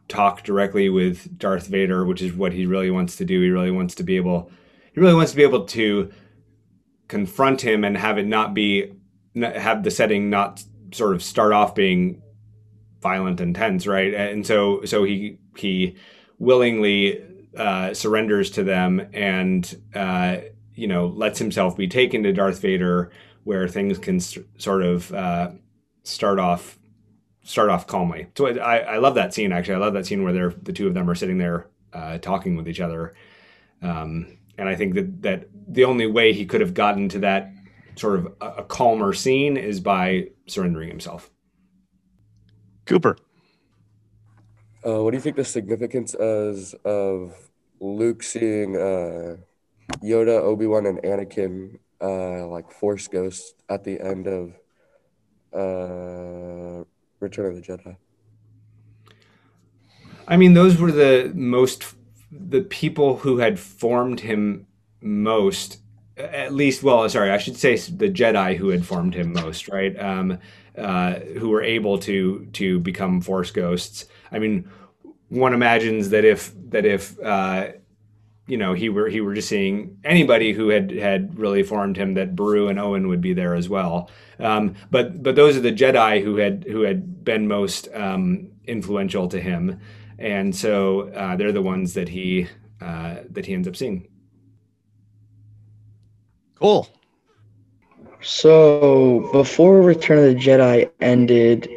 talk 0.09 0.43
directly 0.43 0.89
with 0.89 1.39
Darth 1.39 1.69
Vader, 1.69 2.05
which 2.05 2.21
is 2.23 2.33
what 2.33 2.53
he 2.53 2.67
really 2.67 2.91
wants 2.91 3.15
to 3.17 3.25
do. 3.25 3.41
He 3.41 3.51
really 3.51 3.71
wants 3.71 3.95
to 3.97 4.03
be 4.03 4.17
able. 4.17 4.51
He 4.93 5.01
really 5.01 5.15
wants 5.15 5.31
to 5.31 5.37
be 5.37 5.45
able 5.45 5.65
to 5.67 6.11
confront 7.07 7.61
him 7.61 7.85
and 7.85 7.97
have 7.97 8.19
it 8.19 8.27
not 8.27 8.53
be 8.53 8.95
have 9.37 9.85
the 9.85 9.93
setting 9.93 10.29
not 10.29 10.65
sort 10.93 11.15
of 11.15 11.23
start 11.23 11.53
off 11.53 11.73
being 11.73 12.21
violent 13.01 13.41
and 13.41 13.55
tense, 13.55 13.87
right? 13.87 14.13
And 14.13 14.45
so 14.45 14.85
so 14.85 15.05
he 15.05 15.39
he 15.57 15.97
willingly 16.41 17.23
uh, 17.57 17.95
surrenders 17.95 18.51
to 18.51 18.65
them 18.65 19.09
and 19.13 19.81
uh, 19.95 20.39
you 20.75 20.89
know 20.89 21.07
lets 21.07 21.39
himself 21.39 21.77
be 21.77 21.87
taken 21.87 22.25
to 22.25 22.33
Darth 22.33 22.61
Vader, 22.61 23.13
where 23.45 23.69
things 23.69 23.99
can 23.99 24.21
st- 24.21 24.47
sort 24.61 24.83
of 24.83 25.13
uh, 25.13 25.51
start 26.05 26.39
off 26.39 26.79
start 27.45 27.71
off 27.71 27.87
calmly. 27.87 28.29
So 28.37 28.47
I, 28.47 28.79
I 28.79 28.99
love 28.99 29.17
that 29.17 29.35
scene 29.35 29.53
actually. 29.53 29.75
I 29.75 29.79
love 29.79 29.95
that 29.95 30.07
scene 30.07 30.23
where 30.23 30.33
they're 30.33 30.55
the 30.63 30.73
two 30.73 30.87
of 30.87 30.95
them 30.95 31.09
are 31.11 31.15
sitting 31.15 31.39
there 31.39 31.69
uh, 31.93 32.19
talking 32.19 32.57
with 32.57 32.69
each 32.69 32.81
other, 32.81 33.15
um, 33.83 34.39
and 34.59 34.69
I 34.69 34.75
think 34.75 34.95
that 34.95 35.23
that 35.23 35.49
the 35.69 35.85
only 35.85 36.07
way 36.07 36.33
he 36.33 36.47
could 36.47 36.61
have 36.61 36.75
gotten 36.75 37.09
to 37.11 37.19
that 37.21 37.53
sort 37.97 38.19
of 38.19 38.35
a, 38.41 38.47
a 38.47 38.65
calmer 38.65 39.13
scene 39.13 39.57
is 39.57 39.81
by 39.81 40.29
surrendering 40.47 40.89
himself. 40.89 41.31
Cooper. 42.87 43.17
Uh, 44.85 45.03
what 45.03 45.13
do 45.13 45.17
you 45.17 45.21
think 45.21 45.37
the 45.37 45.45
significance 45.45 46.15
is 46.15 46.75
of 46.85 47.35
Luke 47.81 48.23
seeing 48.23 48.77
uh, 48.77 49.37
Yoda, 50.03 50.41
Obi 50.41 50.67
Wan, 50.67 50.87
and 50.87 50.99
Anakin 50.99 51.79
uh, 52.03 52.47
like 52.49 52.71
Force 52.71 53.09
ghosts 53.09 53.55
at 53.69 53.85
the 53.85 54.01
end 54.01 54.27
of 54.27 54.55
uh, 55.55 56.85
Return 57.21 57.47
of 57.47 57.55
the 57.55 57.63
Jedi? 57.63 57.97
I 60.27 60.37
mean, 60.37 60.55
those 60.55 60.79
were 60.79 60.93
the 60.93 61.33
most 61.35 61.95
the 62.31 62.63
people 62.63 63.17
who 63.19 63.39
had 63.39 63.59
formed 63.59 64.21
him 64.21 64.67
most. 65.01 65.79
At 66.17 66.53
least, 66.55 66.83
well, 66.83 67.09
sorry, 67.09 67.31
I 67.31 67.39
should 67.39 67.57
say 67.57 67.77
the 67.77 68.11
Jedi 68.11 68.57
who 68.57 68.69
had 68.69 68.85
formed 68.85 69.15
him 69.15 69.33
most, 69.33 69.69
right? 69.69 69.99
Um, 69.99 70.39
uh, 70.77 71.15
who 71.39 71.51
were 71.51 71.63
able 71.63 71.99
to 71.99 72.47
to 72.53 72.81
become 72.81 73.21
Force 73.21 73.51
ghosts. 73.51 74.07
I 74.31 74.39
mean, 74.39 74.69
one 75.29 75.55
imagines 75.55 76.11
that 76.11 76.25
if 76.25 76.53
that 76.71 76.87
if 76.87 77.19
uh, 77.21 77.73
you 78.47 78.57
know 78.57 78.73
he 78.73 78.89
were 78.89 79.09
he 79.09 79.21
were 79.21 79.35
just 79.35 79.49
seeing 79.49 79.99
anybody 80.05 80.53
who 80.53 80.69
had 80.69 80.91
had 80.91 81.39
really 81.39 81.63
formed 81.63 81.97
him, 81.97 82.15
that 82.15 82.35
Beru 82.35 82.69
and 82.69 82.79
Owen 82.79 83.09
would 83.09 83.21
be 83.21 83.33
there 83.33 83.55
as 83.55 83.69
well. 83.69 84.11
Um, 84.39 84.75
but 84.91 85.23
but 85.23 85.37
those 85.37 85.57
are 85.57 85.61
the 85.61 85.73
Jedi 85.73 86.23
who 86.23 86.37
had 86.37 86.65
who 86.69 86.83
had 86.83 87.25
been 87.25 87.47
most 87.47 87.89
um, 87.95 88.51
influential 88.67 89.29
to 89.29 89.41
him, 89.41 89.81
and 90.19 90.55
so 90.55 91.09
uh, 91.11 91.37
they're 91.37 91.53
the 91.53 91.63
ones 91.63 91.95
that 91.95 92.09
he 92.09 92.49
uh, 92.81 93.17
that 93.31 93.47
he 93.47 93.55
ends 93.55 93.69
up 93.69 93.77
seeing. 93.77 94.09
Cool. 96.57 96.89
So 98.21 99.29
before 99.33 99.83
Return 99.83 100.19
of 100.19 100.25
the 100.25 100.41
Jedi 100.41 100.89
ended, 101.01 101.69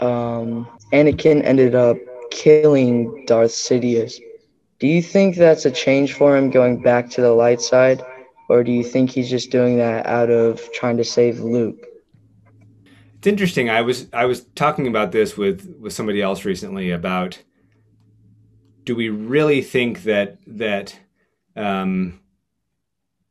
um, 0.00 0.66
Anakin 0.92 1.44
ended 1.44 1.74
up 1.76 1.96
killing 2.30 3.24
Darth 3.26 3.52
Sidious. 3.52 4.18
Do 4.84 4.90
you 4.90 5.00
think 5.00 5.36
that's 5.36 5.64
a 5.64 5.70
change 5.70 6.12
for 6.12 6.36
him 6.36 6.50
going 6.50 6.82
back 6.82 7.08
to 7.12 7.22
the 7.22 7.32
light 7.32 7.62
side, 7.62 8.04
or 8.50 8.62
do 8.62 8.70
you 8.70 8.84
think 8.84 9.08
he's 9.08 9.30
just 9.30 9.50
doing 9.50 9.78
that 9.78 10.04
out 10.04 10.28
of 10.28 10.60
trying 10.74 10.98
to 10.98 11.04
save 11.04 11.40
Luke? 11.40 11.78
It's 13.16 13.26
interesting. 13.26 13.70
I 13.70 13.80
was 13.80 14.08
I 14.12 14.26
was 14.26 14.44
talking 14.54 14.86
about 14.86 15.10
this 15.10 15.38
with 15.38 15.74
with 15.80 15.94
somebody 15.94 16.20
else 16.20 16.44
recently 16.44 16.90
about 16.90 17.42
do 18.84 18.94
we 18.94 19.08
really 19.08 19.62
think 19.62 20.02
that 20.02 20.36
that 20.46 21.00
um, 21.56 22.20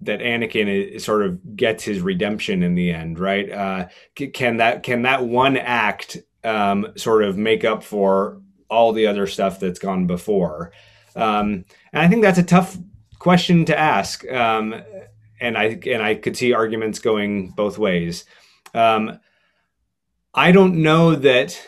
that 0.02 0.22
Anakin 0.22 0.96
is, 0.96 1.06
sort 1.06 1.22
of 1.22 1.56
gets 1.56 1.84
his 1.84 2.02
redemption 2.02 2.64
in 2.64 2.74
the 2.74 2.92
end, 2.92 3.20
right? 3.20 3.52
Uh, 3.52 3.88
can 4.16 4.58
that 4.58 4.82
can 4.82 5.04
that 5.04 5.24
one 5.24 5.58
act 5.58 6.18
um, 6.44 6.94
sort 6.96 7.24
of 7.24 7.38
make 7.38 7.64
up 7.64 7.84
for 7.84 8.42
all 8.72 8.92
the 8.92 9.06
other 9.06 9.28
stuff 9.28 9.60
that's 9.60 9.78
gone 9.78 10.08
before? 10.08 10.72
Um, 11.16 11.66
and 11.92 12.02
I 12.02 12.08
think 12.08 12.22
that's 12.22 12.40
a 12.40 12.44
tough 12.44 12.78
question 13.20 13.66
to 13.66 13.78
ask. 13.78 14.30
Um, 14.30 14.76
and 15.40 15.58
I 15.58 15.80
and 15.88 16.02
I 16.02 16.16
could 16.16 16.38
see 16.38 16.54
arguments 16.54 17.00
going 17.00 17.50
both 17.50 17.78
ways. 17.78 18.26
Um, 18.74 19.20
I 20.34 20.52
don't 20.52 20.82
know 20.82 21.16
that. 21.16 21.60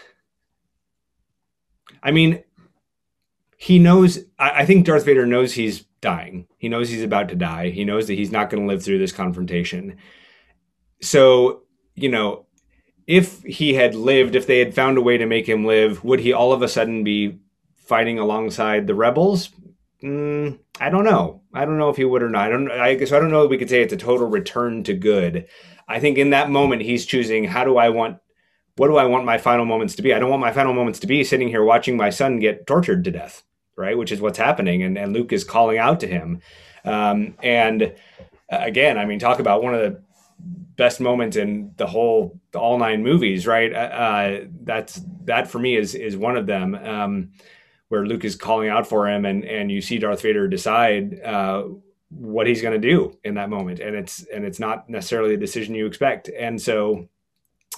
I 2.02 2.12
mean, 2.12 2.44
he 3.58 3.80
knows. 3.80 4.20
I, 4.40 4.62
I 4.62 4.66
think 4.66 4.86
Darth 4.86 5.06
Vader 5.06 5.26
knows 5.26 5.54
he's 5.54 5.86
dying. 6.02 6.48
He 6.58 6.70
knows 6.70 6.90
he's 6.90 7.04
about 7.04 7.30
to 7.30 7.36
die. 7.36 7.70
He 7.70 7.84
knows 7.84 8.08
that 8.08 8.14
he's 8.14 8.32
not 8.32 8.50
going 8.50 8.64
to 8.64 8.68
live 8.68 8.84
through 8.84 9.00
this 9.00 9.12
confrontation. 9.12 9.98
So, 11.02 11.64
you 11.96 12.10
know, 12.10 12.46
if 13.08 13.42
he 13.44 13.74
had 13.74 13.96
lived, 13.96 14.36
if 14.36 14.48
they 14.48 14.60
had 14.60 14.74
found 14.74 14.98
a 14.98 15.02
way 15.02 15.18
to 15.18 15.26
make 15.26 15.48
him 15.48 15.66
live, 15.66 16.04
would 16.04 16.20
he 16.20 16.34
all 16.34 16.54
of 16.54 16.62
a 16.62 16.68
sudden 16.68 17.04
be 17.04 17.40
fighting 17.86 18.20
alongside 18.20 18.88
the 18.88 18.96
rebels? 18.96 19.50
Mm, 20.04 20.60
I 20.80 20.90
don't 20.90 21.06
know. 21.06 21.42
I 21.54 21.66
don't 21.66 21.78
know 21.78 21.90
if 21.90 21.98
he 21.98 22.06
would 22.06 22.24
or 22.24 22.30
not. 22.30 22.48
I 22.48 22.50
don't. 22.50 22.72
I 22.72 22.96
guess 22.96 23.12
I 23.12 23.20
don't 23.20 23.32
know. 23.32 23.44
If 23.44 23.50
we 23.50 23.58
could 23.58 23.70
say 23.70 23.82
it's 23.82 23.94
a 23.94 23.98
total 23.98 24.28
return 24.28 24.84
to 24.84 24.94
good. 24.94 25.48
I 25.88 26.00
think 26.00 26.18
in 26.18 26.32
that 26.32 26.50
moment 26.50 26.82
he's 26.82 27.06
choosing. 27.06 27.46
How 27.46 27.64
do 27.64 27.78
I 27.78 27.90
want? 27.90 28.18
What 28.76 28.88
do 28.88 28.98
I 28.98 29.06
want 29.06 29.26
my 29.26 29.38
final 29.38 29.66
moments 29.66 29.96
to 29.96 30.02
be? 30.02 30.14
I 30.14 30.20
don't 30.20 30.30
want 30.30 30.42
my 30.42 30.52
final 30.52 30.74
moments 30.74 31.00
to 31.00 31.08
be 31.08 31.24
sitting 31.24 31.48
here 31.48 31.64
watching 31.64 31.96
my 31.96 32.10
son 32.10 32.40
get 32.40 32.68
tortured 32.68 33.04
to 33.06 33.12
death 33.12 33.44
right? 33.76 33.98
Which 33.98 34.12
is 34.12 34.22
what's 34.22 34.38
happening, 34.38 34.84
and 34.84 34.98
and 34.98 35.14
Luke 35.14 35.34
is 35.34 35.44
calling 35.44 35.78
out 35.78 36.00
to 36.02 36.08
him. 36.08 36.42
Um, 36.84 37.36
and 37.42 37.84
uh, 37.84 37.90
again, 38.50 38.98
I 38.98 39.06
mean, 39.06 39.20
talk 39.20 39.40
about 39.40 39.64
one 39.64 39.74
of 39.74 39.82
the 39.82 40.02
best 40.76 41.00
moments 41.00 41.38
in 41.38 41.74
the 41.78 41.88
whole 41.88 42.40
all 42.54 42.78
nine 42.78 43.04
movies, 43.04 43.48
right? 43.48 43.74
Uh, 43.74 43.78
uh, 43.78 44.40
that's 44.64 45.02
that 45.26 45.48
for 45.48 45.60
me 45.60 45.76
is 45.76 45.96
is 45.96 46.18
one 46.18 46.38
of 46.38 46.46
them. 46.46 46.76
Um, 46.76 47.32
where 47.96 48.06
Luke 48.06 48.26
is 48.26 48.36
calling 48.36 48.70
out 48.70 48.88
for 48.88 49.10
him, 49.10 49.26
and 49.26 49.46
and 49.46 49.72
you 49.72 49.82
see 49.82 49.98
Darth 49.98 50.22
Vader 50.22 50.48
decide 50.48 51.22
uh, 51.22 51.64
what 52.10 52.46
he's 52.46 52.62
going 52.62 52.80
to 52.80 52.88
do 52.88 53.18
in 53.24 53.36
that 53.36 53.50
moment, 53.50 53.80
and 53.80 53.96
it's 53.96 54.26
and 54.26 54.44
it's 54.46 54.60
not 54.60 54.90
necessarily 54.90 55.34
a 55.34 55.38
decision 55.38 55.76
you 55.76 55.86
expect, 55.86 56.30
and 56.30 56.62
so. 56.62 57.08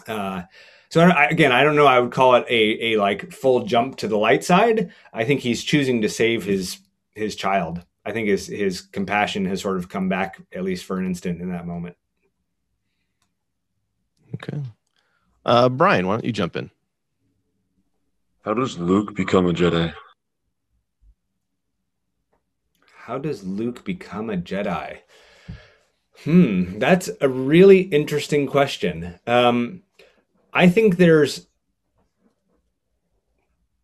Uh, 0.07 0.43
so 0.89 1.01
I, 1.01 1.25
again, 1.25 1.51
I 1.51 1.63
don't 1.63 1.75
know. 1.75 1.85
I 1.85 1.99
would 1.99 2.11
call 2.11 2.35
it 2.35 2.45
a 2.49 2.93
a 2.93 2.97
like 2.97 3.31
full 3.31 3.65
jump 3.65 3.97
to 3.97 4.07
the 4.07 4.17
light 4.17 4.43
side. 4.43 4.91
I 5.13 5.25
think 5.25 5.41
he's 5.41 5.63
choosing 5.63 6.01
to 6.01 6.09
save 6.09 6.45
his 6.45 6.79
his 7.13 7.35
child. 7.35 7.83
I 8.05 8.13
think 8.13 8.29
his 8.29 8.47
his 8.47 8.81
compassion 8.81 9.45
has 9.45 9.61
sort 9.61 9.77
of 9.77 9.89
come 9.89 10.07
back 10.07 10.41
at 10.53 10.63
least 10.63 10.85
for 10.85 10.97
an 10.97 11.05
instant 11.05 11.41
in 11.41 11.51
that 11.51 11.67
moment. 11.67 11.97
Okay, 14.35 14.61
uh, 15.45 15.67
Brian, 15.67 16.07
why 16.07 16.13
don't 16.13 16.25
you 16.25 16.31
jump 16.31 16.55
in? 16.55 16.71
How 18.45 18.53
does 18.53 18.77
Luke 18.77 19.13
become 19.13 19.45
a 19.47 19.51
Jedi? 19.51 19.93
How 23.07 23.17
does 23.17 23.45
Luke 23.45 23.85
become 23.85 24.29
a 24.29 24.35
Jedi? 24.35 24.97
Hmm, 26.25 26.77
that's 26.77 27.09
a 27.21 27.29
really 27.29 27.79
interesting 27.79 28.47
question. 28.47 29.17
Um, 29.25 29.83
I 30.51 30.67
think 30.67 30.97
there's 30.97 31.47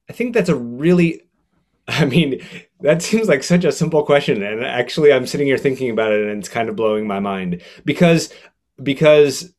I 0.10 0.12
think 0.12 0.34
that's 0.34 0.50
a 0.50 0.58
really 0.58 1.22
I 1.88 2.04
mean, 2.04 2.46
that 2.82 3.02
seems 3.02 3.30
like 3.30 3.44
such 3.44 3.64
a 3.64 3.72
simple 3.72 4.04
question 4.04 4.44
and 4.44 4.62
actually 4.62 5.14
I'm 5.14 5.26
sitting 5.26 5.48
here 5.48 5.58
thinking 5.58 5.90
about 5.90 6.12
it 6.12 6.28
and 6.28 6.40
it's 6.40 6.50
kind 6.50 6.68
of 6.68 6.76
blowing 6.76 7.08
my 7.08 7.22
mind 7.22 7.62
because 7.86 8.34
because 8.82 9.54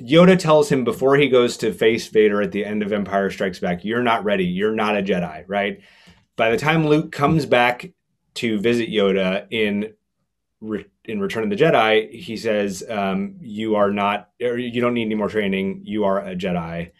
Yoda 0.00 0.38
tells 0.38 0.70
him 0.70 0.84
before 0.84 1.16
he 1.16 1.28
goes 1.28 1.56
to 1.56 1.72
face 1.72 2.06
Vader 2.06 2.40
at 2.40 2.52
the 2.52 2.64
end 2.64 2.84
of 2.84 2.92
Empire 2.92 3.28
Strikes 3.28 3.58
Back, 3.58 3.84
you're 3.84 4.04
not 4.04 4.22
ready. 4.22 4.44
You're 4.44 4.76
not 4.76 4.96
a 4.96 5.02
Jedi, 5.02 5.42
right? 5.48 5.80
By 6.36 6.50
the 6.50 6.58
time 6.58 6.86
Luke 6.86 7.12
comes 7.12 7.46
back 7.46 7.92
to 8.34 8.60
visit 8.60 8.90
Yoda 8.90 9.46
in 9.50 9.92
in 11.04 11.20
Return 11.20 11.44
of 11.44 11.50
the 11.50 11.56
Jedi, 11.56 12.10
he 12.12 12.36
says, 12.36 12.84
um, 12.88 13.36
"You 13.40 13.76
are 13.76 13.90
not, 13.90 14.30
or 14.42 14.58
you 14.58 14.80
don't 14.80 14.94
need 14.94 15.06
any 15.06 15.14
more 15.14 15.28
training. 15.28 15.82
You 15.84 16.04
are 16.04 16.20
a 16.20 16.34
Jedi," 16.34 16.90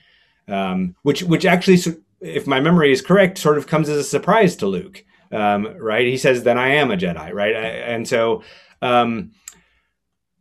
um, 0.48 0.94
which 1.02 1.22
which 1.22 1.44
actually, 1.44 1.78
if 2.20 2.46
my 2.46 2.60
memory 2.60 2.92
is 2.92 3.02
correct, 3.02 3.38
sort 3.38 3.58
of 3.58 3.66
comes 3.66 3.88
as 3.88 3.98
a 3.98 4.04
surprise 4.04 4.56
to 4.56 4.66
Luke. 4.66 5.04
Um, 5.32 5.76
right? 5.78 6.06
He 6.06 6.16
says, 6.16 6.42
"Then 6.42 6.58
I 6.58 6.68
am 6.68 6.90
a 6.90 6.96
Jedi." 6.96 7.32
Right? 7.32 7.54
And 7.54 8.06
so, 8.06 8.42
um, 8.80 9.32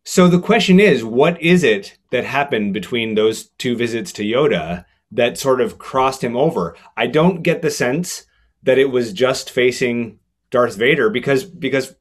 so 0.04 0.28
the 0.28 0.40
question 0.40 0.80
is, 0.80 1.04
what 1.04 1.42
is 1.42 1.64
it 1.64 1.98
that 2.12 2.24
happened 2.24 2.74
between 2.74 3.16
those 3.16 3.50
two 3.58 3.76
visits 3.76 4.12
to 4.14 4.24
Yoda 4.24 4.86
that 5.12 5.38
sort 5.38 5.60
of 5.60 5.80
crossed 5.80 6.24
him 6.24 6.38
over? 6.38 6.78
I 6.96 7.08
don't 7.08 7.42
get 7.42 7.62
the 7.62 7.72
sense 7.72 8.26
that 8.66 8.78
it 8.78 8.92
was 8.92 9.14
just 9.14 9.50
facing 9.50 10.20
Darth 10.52 10.76
Vader 10.76 11.10
because 11.10 11.46
because 11.46 11.96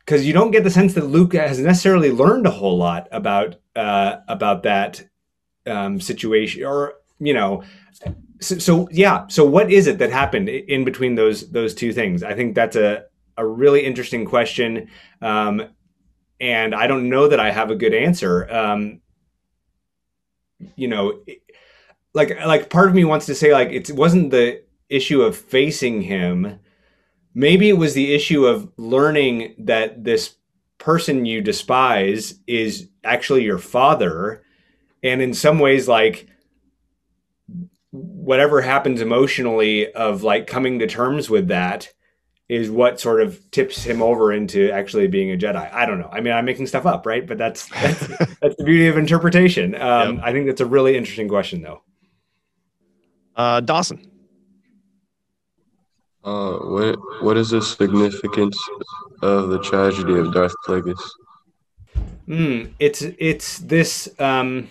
because 0.00 0.24
you 0.24 0.32
don't 0.32 0.52
get 0.52 0.62
the 0.62 0.70
sense 0.70 0.94
that 0.94 1.06
Luke 1.06 1.34
has 1.34 1.58
necessarily 1.58 2.12
learned 2.12 2.46
a 2.46 2.50
whole 2.50 2.78
lot 2.78 3.08
about 3.10 3.56
uh, 3.74 4.16
about 4.28 4.62
that 4.62 5.04
um, 5.66 6.00
situation, 6.00 6.64
or 6.64 6.94
you 7.18 7.34
know, 7.34 7.64
so, 8.40 8.58
so, 8.58 8.88
yeah. 8.92 9.26
So 9.28 9.44
what 9.44 9.72
is 9.72 9.86
it 9.86 9.98
that 9.98 10.10
happened 10.10 10.48
in 10.48 10.84
between 10.84 11.16
those 11.16 11.50
those 11.50 11.74
two 11.74 11.92
things? 11.92 12.22
I 12.22 12.34
think 12.34 12.54
that's 12.54 12.76
a 12.76 13.04
a 13.36 13.46
really 13.46 13.84
interesting 13.84 14.24
question, 14.24 14.88
um, 15.20 15.62
and 16.40 16.74
I 16.74 16.86
don't 16.86 17.08
know 17.08 17.28
that 17.28 17.40
I 17.40 17.50
have 17.50 17.70
a 17.70 17.76
good 17.76 17.94
answer. 17.94 18.48
Um, 18.50 19.00
you 20.76 20.88
know, 20.88 21.20
like 22.14 22.38
like 22.46 22.70
part 22.70 22.88
of 22.88 22.94
me 22.94 23.04
wants 23.04 23.26
to 23.26 23.34
say 23.34 23.52
like 23.52 23.70
it 23.70 23.90
wasn't 23.90 24.30
the 24.30 24.62
issue 24.88 25.22
of 25.22 25.36
facing 25.36 26.02
him 26.02 26.58
maybe 27.34 27.68
it 27.68 27.76
was 27.76 27.92
the 27.94 28.14
issue 28.14 28.46
of 28.46 28.72
learning 28.78 29.54
that 29.58 30.02
this 30.02 30.36
person 30.78 31.26
you 31.26 31.42
despise 31.42 32.34
is 32.46 32.88
actually 33.04 33.44
your 33.44 33.58
father 33.58 34.42
and 35.02 35.20
in 35.20 35.34
some 35.34 35.58
ways 35.58 35.86
like 35.86 36.26
whatever 37.90 38.60
happens 38.60 39.00
emotionally 39.00 39.92
of 39.92 40.22
like 40.22 40.46
coming 40.46 40.78
to 40.78 40.86
terms 40.86 41.28
with 41.28 41.48
that 41.48 41.92
is 42.48 42.70
what 42.70 43.00
sort 43.00 43.20
of 43.20 43.50
tips 43.50 43.82
him 43.82 44.00
over 44.00 44.32
into 44.32 44.70
actually 44.70 45.08
being 45.08 45.32
a 45.32 45.36
Jedi. 45.36 45.72
I 45.72 45.84
don't 45.84 45.98
know. 45.98 46.08
I 46.12 46.20
mean, 46.20 46.32
I'm 46.32 46.44
making 46.44 46.68
stuff 46.68 46.86
up, 46.86 47.04
right? 47.04 47.26
But 47.26 47.38
that's 47.38 47.68
that's, 47.68 48.06
that's 48.40 48.56
the 48.56 48.64
beauty 48.64 48.86
of 48.86 48.96
interpretation. 48.96 49.74
Um, 49.74 50.16
yep. 50.16 50.24
I 50.24 50.32
think 50.32 50.46
that's 50.46 50.60
a 50.60 50.66
really 50.66 50.96
interesting 50.96 51.28
question, 51.28 51.62
though. 51.62 51.82
Uh, 53.34 53.60
Dawson. 53.60 54.15
Uh, 56.26 56.58
what 56.58 56.98
what 57.22 57.36
is 57.36 57.50
the 57.50 57.62
significance 57.62 58.58
of 59.22 59.48
the 59.48 59.60
tragedy 59.60 60.18
of 60.18 60.34
Darth 60.34 60.54
Plagueis? 60.66 61.00
Mm, 62.26 62.72
it's 62.80 63.02
it's 63.02 63.58
this. 63.58 64.08
Um, 64.18 64.68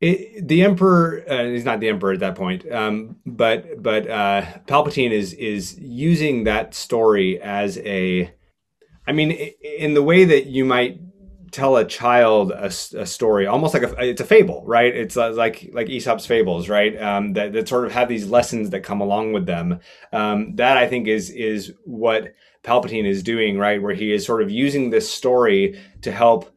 it, 0.00 0.46
the 0.46 0.62
emperor 0.62 1.24
uh, 1.28 1.44
he's 1.44 1.64
not 1.64 1.80
the 1.80 1.88
emperor 1.88 2.12
at 2.12 2.20
that 2.20 2.36
point 2.36 2.70
um, 2.70 3.16
but 3.26 3.82
but 3.82 4.08
uh, 4.08 4.42
palpatine 4.66 5.10
is 5.10 5.34
is 5.34 5.78
using 5.78 6.44
that 6.44 6.74
story 6.74 7.38
as 7.42 7.76
a 7.78 8.32
i 9.06 9.12
mean 9.12 9.30
in 9.30 9.92
the 9.92 10.02
way 10.02 10.24
that 10.24 10.46
you 10.46 10.64
might 10.64 10.98
tell 11.50 11.76
a 11.76 11.84
child 11.84 12.52
a, 12.52 12.66
a, 12.66 13.06
story 13.06 13.46
almost 13.46 13.74
like 13.74 13.82
a 13.82 13.94
it's 13.98 14.20
a 14.20 14.24
fable 14.24 14.62
right? 14.66 14.94
It's 14.94 15.16
uh, 15.16 15.32
like 15.32 15.70
like 15.72 15.88
aesop's 15.88 16.26
fables 16.26 16.68
right? 16.68 17.00
Um, 17.00 17.32
that, 17.34 17.52
that 17.52 17.68
sort 17.68 17.86
of 17.86 17.92
have 17.92 18.08
these 18.08 18.28
lessons 18.28 18.70
that 18.70 18.80
come 18.80 19.00
along 19.00 19.32
with 19.32 19.46
them. 19.46 19.80
Um, 20.12 20.56
that 20.56 20.76
i 20.76 20.86
think 20.88 21.08
is 21.08 21.30
is 21.30 21.72
what 21.84 22.34
palpatine 22.62 23.06
is 23.06 23.22
doing 23.22 23.58
right? 23.58 23.82
Where 23.82 23.94
he 23.94 24.12
is 24.12 24.24
sort 24.24 24.42
of 24.42 24.50
using 24.50 24.90
this 24.90 25.10
story 25.10 25.80
to 26.02 26.12
help 26.12 26.54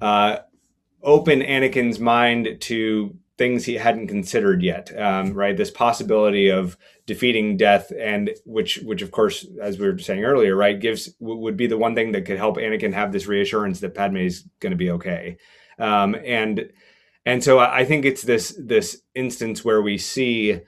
uh, 0.00 0.38
open 1.02 1.40
anakin's 1.40 1.98
mind 1.98 2.58
to 2.60 3.16
things 3.42 3.64
he 3.64 3.74
hadn't 3.74 4.06
considered 4.06 4.62
yet 4.62 4.96
um, 4.96 5.32
right? 5.34 5.56
This 5.56 5.72
possibility 5.72 6.48
of 6.48 6.76
defeating 7.06 7.56
death 7.56 7.92
and 7.98 8.30
which 8.44 8.76
which 8.84 9.02
of 9.02 9.10
course 9.10 9.44
as 9.60 9.80
we 9.80 9.90
were 9.90 9.98
saying 9.98 10.22
earlier 10.22 10.54
right 10.54 10.78
gives 10.78 11.06
w- 11.14 11.40
would 11.40 11.56
be 11.56 11.66
the 11.66 11.76
one 11.76 11.96
thing 11.96 12.12
that 12.12 12.24
could 12.24 12.36
help 12.36 12.56
anakin 12.56 12.92
have 12.92 13.10
this 13.10 13.26
reassurance 13.26 13.80
that 13.80 13.96
padme 13.96 14.18
is 14.18 14.44
going 14.60 14.70
to 14.70 14.76
be 14.76 14.92
okay. 14.92 15.38
Um, 15.80 16.14
and 16.24 16.70
and 17.26 17.42
so 17.42 17.58
i 17.58 17.84
think 17.84 18.04
it's 18.04 18.22
this 18.22 18.56
this 18.56 19.02
instance 19.16 19.64
where 19.64 19.82
we 19.82 19.98
see 19.98 20.60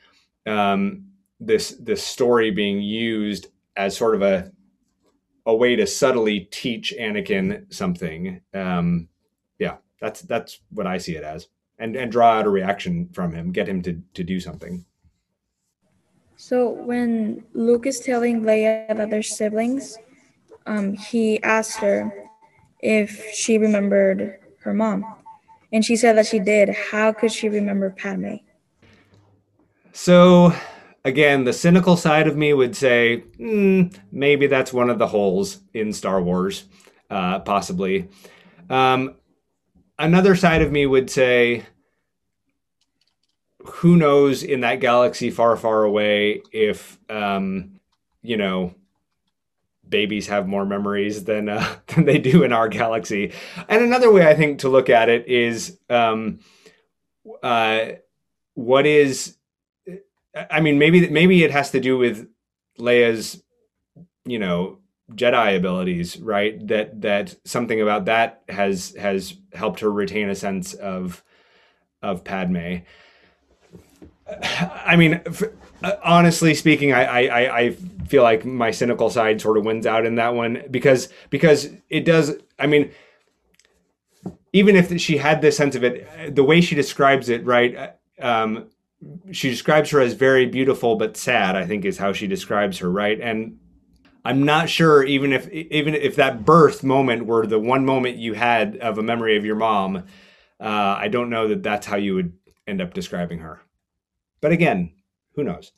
um, 0.45 1.07
this 1.39 1.77
this 1.79 2.03
story 2.03 2.51
being 2.51 2.81
used 2.83 3.47
as 3.77 3.97
sort 3.97 4.17
of 4.17 4.23
a 4.23 4.51
a 5.47 5.55
way 5.55 5.77
to 5.77 5.87
subtly 5.87 6.41
teach 6.41 6.93
anakin 6.99 7.73
something. 7.73 8.41
Um, 8.53 9.09
yeah 9.61 9.77
that's 10.01 10.23
that's 10.23 10.61
what 10.71 10.89
i 10.89 10.99
see 10.99 11.15
it 11.15 11.23
as 11.23 11.47
and 11.85 11.97
and 11.97 12.11
draw 12.11 12.33
out 12.38 12.47
a 12.47 12.51
reaction 12.51 13.09
from 13.12 13.33
him 13.33 13.53
get 13.53 13.68
him 13.68 13.81
to 13.83 13.92
to 14.14 14.25
do 14.25 14.40
something 14.40 14.85
so 16.37 16.68
when 16.68 17.44
Luke 17.55 17.87
is 17.87 18.01
telling 18.01 18.42
Leia 18.42 18.94
that 18.94 19.09
they're 19.09 19.23
siblings, 19.23 19.97
um, 20.66 20.92
he 20.92 21.42
asked 21.42 21.79
her 21.79 22.12
if 22.81 23.33
she 23.33 23.57
remembered 23.57 24.40
her 24.61 24.75
mom. 24.75 25.05
And 25.73 25.85
she 25.85 25.97
said 25.97 26.18
that 26.18 26.27
she 26.27 26.38
did. 26.38 26.68
How 26.68 27.12
could 27.12 27.33
she 27.33 27.49
remember 27.49 27.90
Padme? 27.90 28.37
So, 29.92 30.53
again, 31.05 31.44
the 31.44 31.53
cynical 31.53 31.97
side 31.97 32.27
of 32.27 32.37
me 32.37 32.53
would 32.53 32.77
say 32.77 33.25
mm, 33.38 33.97
maybe 34.12 34.47
that's 34.47 34.73
one 34.73 34.90
of 34.90 34.99
the 34.99 35.07
holes 35.07 35.61
in 35.73 35.92
Star 35.92 36.20
Wars, 36.20 36.64
uh, 37.09 37.38
possibly. 37.40 38.09
Um, 38.68 39.14
another 39.99 40.37
side 40.37 40.62
of 40.62 40.70
me 40.70 40.85
would 40.85 41.11
say 41.11 41.64
who 43.64 43.96
knows 43.96 44.42
in 44.42 44.61
that 44.61 44.81
galaxy 44.81 45.31
far, 45.31 45.57
far 45.57 45.85
away 45.85 46.42
if 46.53 46.98
um, 47.09 47.81
you 48.22 48.37
know 48.37 48.74
babies 49.88 50.29
have 50.29 50.48
more 50.48 50.64
memories 50.64 51.24
than 51.24 51.48
uh, 51.48 51.77
than 51.88 52.05
they 52.05 52.18
do 52.18 52.42
in 52.42 52.53
our 52.53 52.68
galaxy. 52.68 53.33
And 53.68 53.83
another 53.83 54.12
way 54.12 54.27
I 54.27 54.35
think 54.35 54.61
to 54.61 54.68
look 54.68 54.90
at 54.90 55.09
it 55.09 55.29
is 55.29 55.79
um, 55.88 56.40
uh, 57.42 57.87
what 58.55 58.87
is 58.87 59.37
I 60.50 60.61
mean 60.61 60.79
maybe 60.79 61.09
maybe 61.09 61.44
it 61.44 61.50
has 61.50 61.70
to 61.72 61.81
do 61.81 61.96
with 61.96 62.29
Leia's 62.79 63.42
you 64.24 64.38
know 64.38 64.79
Jedi 65.12 65.57
abilities, 65.57 66.18
right? 66.18 66.66
That 66.66 67.03
that 67.03 67.37
something 67.44 67.81
about 67.81 68.07
that 68.07 68.42
has 68.48 68.94
has 68.98 69.35
helped 69.53 69.81
her 69.81 69.90
retain 69.90 70.29
a 70.29 70.35
sense 70.35 70.74
of 70.74 71.22
of 72.03 72.24
Padme. 72.24 72.79
I 74.27 74.97
mean, 74.97 75.21
uh, 75.83 75.93
honestly 76.03 76.55
speaking, 76.55 76.93
I, 76.93 77.27
I 77.27 77.59
I 77.61 77.71
feel 78.09 78.23
like 78.23 78.45
my 78.45 78.71
cynical 78.71 79.11
side 79.11 79.41
sort 79.41 79.59
of 79.59 79.65
wins 79.65 79.87
out 79.87 80.07
in 80.07 80.15
that 80.17 80.35
one 80.35 80.63
because 80.71 81.09
because 81.31 81.69
it 81.91 82.05
does. 82.05 82.33
I 82.59 82.67
mean, 82.67 82.91
even 84.53 84.77
if 84.77 84.99
she 85.01 85.19
had 85.19 85.43
this 85.43 85.57
sense 85.57 85.75
of 85.75 85.85
it, 85.85 86.35
the 86.35 86.45
way 86.45 86.61
she 86.61 86.75
describes 86.75 87.29
it, 87.29 87.45
right? 87.45 87.95
Um, 88.19 88.71
she 89.33 89.51
describes 89.51 89.91
her 89.91 90.01
as 90.01 90.15
very 90.15 90.47
beautiful 90.47 90.97
but 90.97 91.17
sad. 91.17 91.57
I 91.57 91.67
think 91.67 91.85
is 91.85 91.99
how 91.99 92.13
she 92.13 92.27
describes 92.27 92.79
her, 92.79 92.91
right? 92.91 93.21
And 93.21 93.59
I'm 94.25 94.45
not 94.45 94.71
sure 94.71 95.05
even 95.05 95.33
if 95.33 95.51
even 95.51 95.95
if 95.95 96.17
that 96.17 96.47
birth 96.47 96.83
moment 96.83 97.27
were 97.27 97.47
the 97.47 97.59
one 97.59 97.85
moment 97.85 98.17
you 98.17 98.33
had 98.33 98.77
of 98.79 98.97
a 98.97 99.03
memory 99.03 99.37
of 99.37 99.45
your 99.45 99.57
mom. 99.57 100.05
Uh, 100.61 100.97
I 100.99 101.09
don't 101.09 101.29
know 101.29 101.49
that 101.49 101.63
that's 101.63 101.85
how 101.87 101.97
you 101.97 102.15
would 102.15 102.33
end 102.67 102.81
up 102.81 102.95
describing 102.95 103.41
her. 103.41 103.61
But 104.44 104.52
again, 104.52 104.92
who 105.37 105.42
knows? 105.42 105.72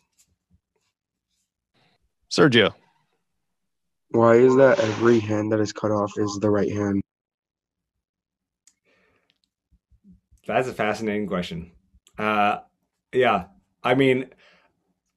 Sergio. 2.29 2.75
Why 4.09 4.39
is 4.39 4.57
that 4.57 4.81
every 4.81 5.21
hand 5.21 5.53
that 5.53 5.61
is 5.61 5.73
cut 5.73 5.93
off 5.93 6.11
is 6.17 6.37
the 6.41 6.51
right 6.51 6.73
hand? 6.73 7.01
That's 10.49 10.67
a 10.67 10.75
fascinating 10.75 11.29
question. 11.29 11.71
Uh, 12.19 12.59
yeah, 13.13 13.45
I 13.85 13.95
mean, 13.95 14.31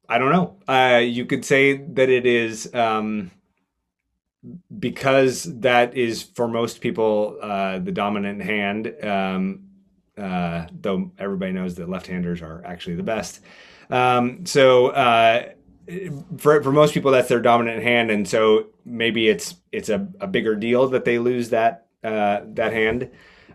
I 0.08 0.20
don't 0.20 0.32
know. 0.32 0.60
Uh, 0.72 0.98
you 1.00 1.26
could 1.26 1.44
say 1.44 1.74
that 1.74 2.08
it 2.08 2.28
is 2.28 2.72
um, 2.76 3.32
because 4.78 5.46
that 5.62 5.98
is 5.98 6.22
for 6.22 6.48
most 6.48 6.82
people 6.82 7.40
uh, 7.42 7.80
the 7.80 7.92
dominant 7.92 8.44
hand. 8.44 8.94
Um, 9.04 9.69
uh, 10.20 10.68
though 10.82 11.12
everybody 11.18 11.52
knows 11.52 11.76
that 11.76 11.90
left-handers 11.90 12.42
are 12.42 12.64
actually 12.66 12.96
the 12.96 13.04
best. 13.04 13.40
Um, 13.90 14.46
so 14.46 14.88
uh, 14.88 15.50
for 16.38 16.62
for 16.62 16.72
most 16.72 16.94
people, 16.94 17.12
that's 17.12 17.30
their 17.30 17.42
dominant 17.42 17.82
hand, 17.82 18.12
and 18.12 18.28
so 18.28 18.68
maybe 18.86 19.28
it's 19.28 19.56
it's 19.72 19.90
a, 19.90 20.08
a 20.20 20.28
bigger 20.28 20.56
deal 20.56 20.88
that 20.90 21.06
they 21.06 21.20
lose 21.20 21.50
that 21.50 21.88
uh, 22.04 22.42
that 22.46 22.74
hand. 22.74 23.10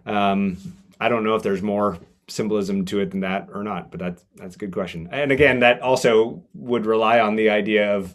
Um, 0.07 0.57
I 1.01 1.09
don't 1.09 1.25
know 1.25 1.37
if 1.37 1.43
there's 1.43 1.63
more 1.63 1.99
symbolism 2.27 2.85
to 2.87 3.01
it 3.01 3.11
than 3.11 3.21
that 3.21 3.49
or 3.53 3.63
not, 3.63 3.91
but 3.91 4.01
that's 4.01 4.25
that's 4.37 4.57
a 4.57 4.59
good 4.59 4.73
question. 4.73 5.09
And 5.13 5.31
again, 5.31 5.61
that 5.61 5.81
also 5.81 6.43
would 6.55 6.87
rely 6.87 7.21
on 7.21 7.37
the 7.37 7.51
idea 7.51 7.95
of 7.95 8.15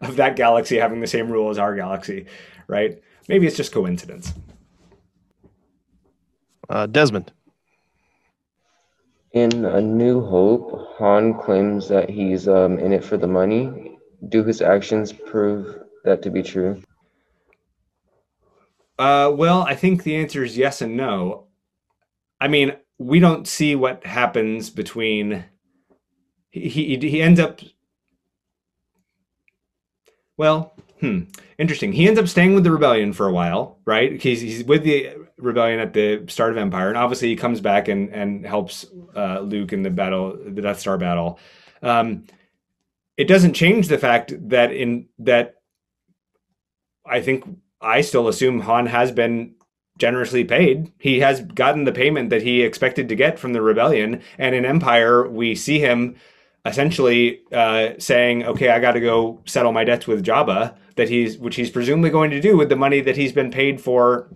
of 0.00 0.16
that 0.16 0.36
galaxy 0.36 0.76
having 0.76 1.00
the 1.00 1.06
same 1.06 1.30
rule 1.30 1.50
as 1.50 1.58
our 1.58 1.74
galaxy, 1.74 2.26
right? 2.68 3.00
Maybe 3.28 3.46
it's 3.46 3.56
just 3.56 3.72
coincidence. 3.72 4.32
Uh, 6.68 6.86
Desmond. 6.86 7.32
In 9.36 9.66
A 9.66 9.82
New 9.82 10.24
Hope, 10.24 10.96
Han 10.96 11.34
claims 11.34 11.88
that 11.88 12.08
he's 12.08 12.48
um, 12.48 12.78
in 12.78 12.90
it 12.90 13.04
for 13.04 13.18
the 13.18 13.26
money. 13.26 13.98
Do 14.30 14.42
his 14.42 14.62
actions 14.62 15.12
prove 15.12 15.78
that 16.04 16.22
to 16.22 16.30
be 16.30 16.42
true? 16.42 16.82
Uh, 18.98 19.30
well, 19.34 19.60
I 19.60 19.74
think 19.74 20.04
the 20.04 20.16
answer 20.16 20.42
is 20.42 20.56
yes 20.56 20.80
and 20.80 20.96
no. 20.96 21.48
I 22.40 22.48
mean, 22.48 22.76
we 22.96 23.20
don't 23.20 23.46
see 23.46 23.74
what 23.74 24.06
happens 24.06 24.70
between. 24.70 25.44
He 26.48 26.70
he, 26.70 26.96
he 26.96 27.20
ends 27.20 27.38
up. 27.38 27.60
Well, 30.38 30.74
hmm, 31.00 31.24
interesting. 31.58 31.92
He 31.92 32.08
ends 32.08 32.18
up 32.18 32.28
staying 32.28 32.54
with 32.54 32.64
the 32.64 32.70
rebellion 32.70 33.12
for 33.12 33.26
a 33.26 33.32
while, 33.34 33.80
right? 33.84 34.18
He's 34.18 34.40
he's 34.40 34.64
with 34.64 34.82
the 34.82 35.25
rebellion 35.38 35.80
at 35.80 35.92
the 35.92 36.24
start 36.28 36.52
of 36.52 36.56
Empire, 36.56 36.88
and 36.88 36.96
obviously 36.96 37.28
he 37.28 37.36
comes 37.36 37.60
back 37.60 37.88
and 37.88 38.08
and 38.10 38.46
helps 38.46 38.86
uh, 39.14 39.40
Luke 39.40 39.72
in 39.72 39.82
the 39.82 39.90
battle, 39.90 40.36
the 40.44 40.62
Death 40.62 40.80
Star 40.80 40.98
battle. 40.98 41.38
Um, 41.82 42.24
it 43.16 43.28
doesn't 43.28 43.54
change 43.54 43.88
the 43.88 43.98
fact 43.98 44.32
that 44.48 44.72
in 44.72 45.08
that 45.18 45.56
I 47.04 47.20
think 47.20 47.44
I 47.80 48.00
still 48.00 48.28
assume 48.28 48.60
Han 48.60 48.86
has 48.86 49.12
been 49.12 49.54
generously 49.98 50.44
paid. 50.44 50.92
He 50.98 51.20
has 51.20 51.40
gotten 51.40 51.84
the 51.84 51.92
payment 51.92 52.30
that 52.30 52.42
he 52.42 52.62
expected 52.62 53.08
to 53.08 53.14
get 53.14 53.38
from 53.38 53.52
the 53.52 53.62
rebellion, 53.62 54.22
and 54.38 54.54
in 54.54 54.64
Empire 54.64 55.28
we 55.28 55.54
see 55.54 55.78
him 55.78 56.16
essentially 56.64 57.40
uh, 57.52 57.90
saying, 57.98 58.44
"Okay, 58.44 58.70
I 58.70 58.80
got 58.80 58.92
to 58.92 59.00
go 59.00 59.42
settle 59.46 59.72
my 59.72 59.84
debts 59.84 60.06
with 60.06 60.24
Jabba." 60.24 60.76
That 60.96 61.10
he's, 61.10 61.36
which 61.36 61.56
he's 61.56 61.70
presumably 61.70 62.08
going 62.08 62.30
to 62.30 62.40
do 62.40 62.56
with 62.56 62.70
the 62.70 62.76
money 62.76 63.02
that 63.02 63.18
he's 63.18 63.32
been 63.32 63.50
paid 63.50 63.82
for, 63.82 64.30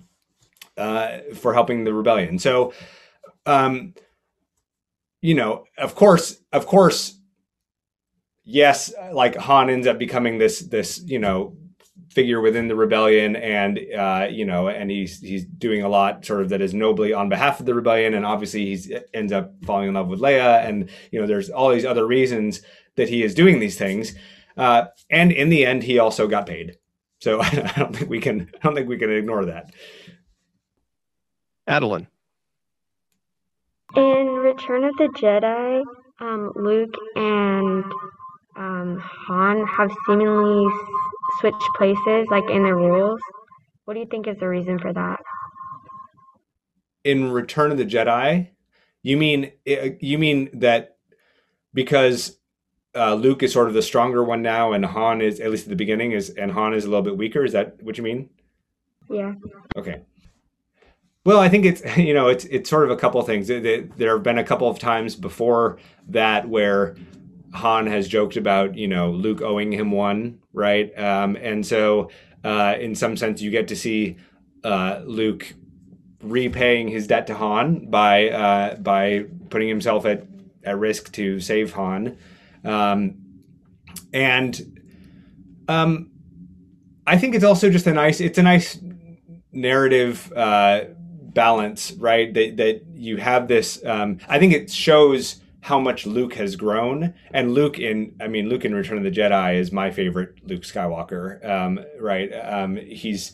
uh, 0.77 1.19
for 1.35 1.55
helping 1.55 1.85
the 1.85 1.93
rebellion. 1.93 2.39
So, 2.39 2.73
um, 3.47 3.95
you 5.23 5.35
know, 5.35 5.65
of 5.77 5.95
course, 5.95 6.41
of 6.53 6.67
course, 6.67 7.19
yes, 8.45 8.93
like 9.13 9.37
Han 9.37 9.71
ends 9.71 9.87
up 9.87 9.99
becoming 9.99 10.39
this, 10.39 10.61
this, 10.61 11.03
you 11.05 11.19
know, 11.19 11.57
figure 12.11 12.41
within 12.41 12.67
the 12.67 12.75
rebellion 12.75 13.37
and 13.37 13.79
uh, 13.97 14.27
you 14.29 14.45
know 14.45 14.69
and 14.69 14.91
he's 14.91 15.21
he's 15.21 15.45
doing 15.45 15.83
a 15.83 15.89
lot 15.89 16.25
sort 16.25 16.43
of 16.43 16.49
that 16.49 16.61
is 16.61 16.75
nobly 16.75 17.13
on 17.13 17.29
behalf 17.29 17.61
of 17.61 17.67
the 17.67 17.75
rebellion. 17.75 18.15
And 18.15 18.27
obviously 18.27 18.75
he 18.75 18.99
ends 19.15 19.33
up 19.33 19.53
falling 19.65 19.89
in 19.89 19.95
love 19.95 20.09
with 20.09 20.21
Leia 20.21 20.65
and 20.65 20.91
you 21.11 21.21
know 21.21 21.27
there's 21.27 21.51
all 21.51 21.71
these 21.71 21.85
other 21.85 22.07
reasons 22.07 22.63
that 22.97 23.09
he 23.09 23.23
is 23.23 23.35
doing 23.35 23.61
these 23.61 23.79
things. 23.79 24.15
Uh, 24.57 24.87
and 25.09 25.33
in 25.33 25.49
the 25.49 25.65
end 25.65 25.83
he 25.83 25.99
also 25.99 26.27
got 26.27 26.47
paid. 26.47 26.77
So 27.21 27.41
I 27.43 27.73
don't 27.77 27.95
think 27.95 28.11
we 28.11 28.21
can 28.21 28.51
I 28.55 28.59
don't 28.67 28.75
think 28.75 28.89
we 28.89 28.99
can 28.99 29.11
ignore 29.11 29.45
that 29.47 29.73
Adeline 31.71 32.09
in 33.97 34.27
Return 34.29 34.85
of 34.85 34.97
the 34.97 35.09
Jedi 35.17 35.83
um, 36.21 36.53
Luke 36.55 36.95
and 37.17 37.85
um, 38.57 38.99
Han 39.01 39.67
have 39.67 39.91
seemingly 40.07 40.71
switched 41.41 41.69
places, 41.77 42.27
like 42.31 42.49
in 42.51 42.63
the 42.63 42.75
rules. 42.75 43.21
What 43.85 43.95
do 43.95 44.01
you 44.01 44.07
think 44.07 44.29
is 44.29 44.37
the 44.39 44.49
reason 44.49 44.79
for 44.79 44.93
that? 44.93 45.21
In 47.05 47.33
Return 47.33 47.73
of 47.73 47.79
the 47.79 47.87
Jedi, 47.87 48.51
you 49.03 49.17
mean 49.17 49.53
eh, 49.67 49.93
you 50.01 50.19
mean 50.19 50.51
that 50.53 50.97
because 51.73 52.37
uh, 52.95 53.15
Luke 53.15 53.43
is 53.43 53.53
sort 53.53 53.69
of 53.69 53.75
the 53.75 53.83
stronger 53.83 54.23
one 54.23 54.43
now, 54.43 54.73
and 54.73 54.85
Han 54.85 55.23
is 55.23 55.41
at 55.41 55.51
least 55.51 55.65
at 55.65 55.71
the 55.71 55.77
beginning 55.77 56.13
is, 56.13 56.31
and 56.31 56.53
Han 56.53 56.75
is 56.75 56.85
a 56.85 56.89
little 56.89 57.03
bit 57.03 57.17
weaker. 57.17 57.45
Is 57.45 57.53
that 57.53 57.83
what 57.83 57.97
you 57.97 58.05
mean? 58.05 58.29
Yeah. 59.09 59.33
Okay. 59.77 60.03
Well, 61.25 61.39
I 61.39 61.49
think 61.49 61.65
it's 61.65 61.83
you 61.97 62.15
know 62.15 62.29
it's 62.29 62.45
it's 62.47 62.71
sort 62.71 62.85
of 62.85 62.91
a 62.91 62.97
couple 62.97 63.21
of 63.21 63.27
things. 63.27 63.49
There 63.49 64.13
have 64.13 64.23
been 64.23 64.39
a 64.39 64.45
couple 64.45 64.69
of 64.69 64.79
times 64.79 65.17
before 65.17 65.79
that 66.09 66.49
where 66.49 66.97
Han 67.55 67.87
has 67.89 68.07
joked 68.09 68.37
about, 68.37 68.77
you 68.77 68.87
know, 68.87 69.11
Luke 69.11 69.43
owing 69.43 69.73
him 69.73 69.91
one, 69.91 70.39
right? 70.53 70.97
Um, 70.99 71.37
and 71.37 71.67
so, 71.67 72.11
uh, 72.45 72.77
in 72.79 72.95
some 72.95 73.17
sense, 73.17 73.43
you 73.43 73.51
get 73.51 73.69
to 73.69 73.77
see 73.77 74.17
uh, 74.63 75.01
Luke 75.05 75.55
repaying 76.23 76.89
his 76.89 77.07
debt 77.07 77.27
to 77.27 77.35
Han 77.35 77.91
by 77.91 78.31
uh, 78.31 78.77
by 78.77 79.25
putting 79.51 79.69
himself 79.69 80.07
at 80.07 80.27
at 80.63 80.79
risk 80.79 81.13
to 81.13 81.41
save 81.41 81.73
Han, 81.73 82.17
um, 82.65 83.17
and 84.13 84.81
um, 85.69 86.11
I 87.07 87.19
think 87.19 87.35
it's 87.35 87.45
also 87.45 87.71
just 87.71 87.87
a 87.87 87.93
nice 87.93 88.21
it's 88.21 88.39
a 88.39 88.43
nice 88.43 88.79
narrative 89.53 90.33
uh, 90.37 90.85
balance, 91.35 91.93
right? 91.93 92.33
That 92.33 92.57
that 92.57 92.83
you 92.95 93.17
have 93.19 93.49
this. 93.49 93.85
Um, 93.85 94.19
I 94.29 94.39
think 94.39 94.53
it 94.53 94.71
shows 94.71 95.41
how 95.63 95.79
much 95.79 96.07
Luke 96.07 96.35
has 96.35 96.57
grown. 96.57 97.15
And 97.33 97.53
Luke 97.53 97.79
in, 97.79 98.17
I 98.21 98.29
mean, 98.29 98.49
Luke 98.49 98.65
in 98.65 98.75
Return 98.75 98.99
of 98.99 99.05
the 99.05 99.11
Jedi 99.11 99.57
is 99.57 99.73
my 99.73 99.91
favorite 99.91 100.37
Luke 100.47 100.63
Skywalker. 100.63 101.45
Um, 101.47 101.81
right? 101.99 102.31
Um, 102.33 102.77
he's 102.77 103.33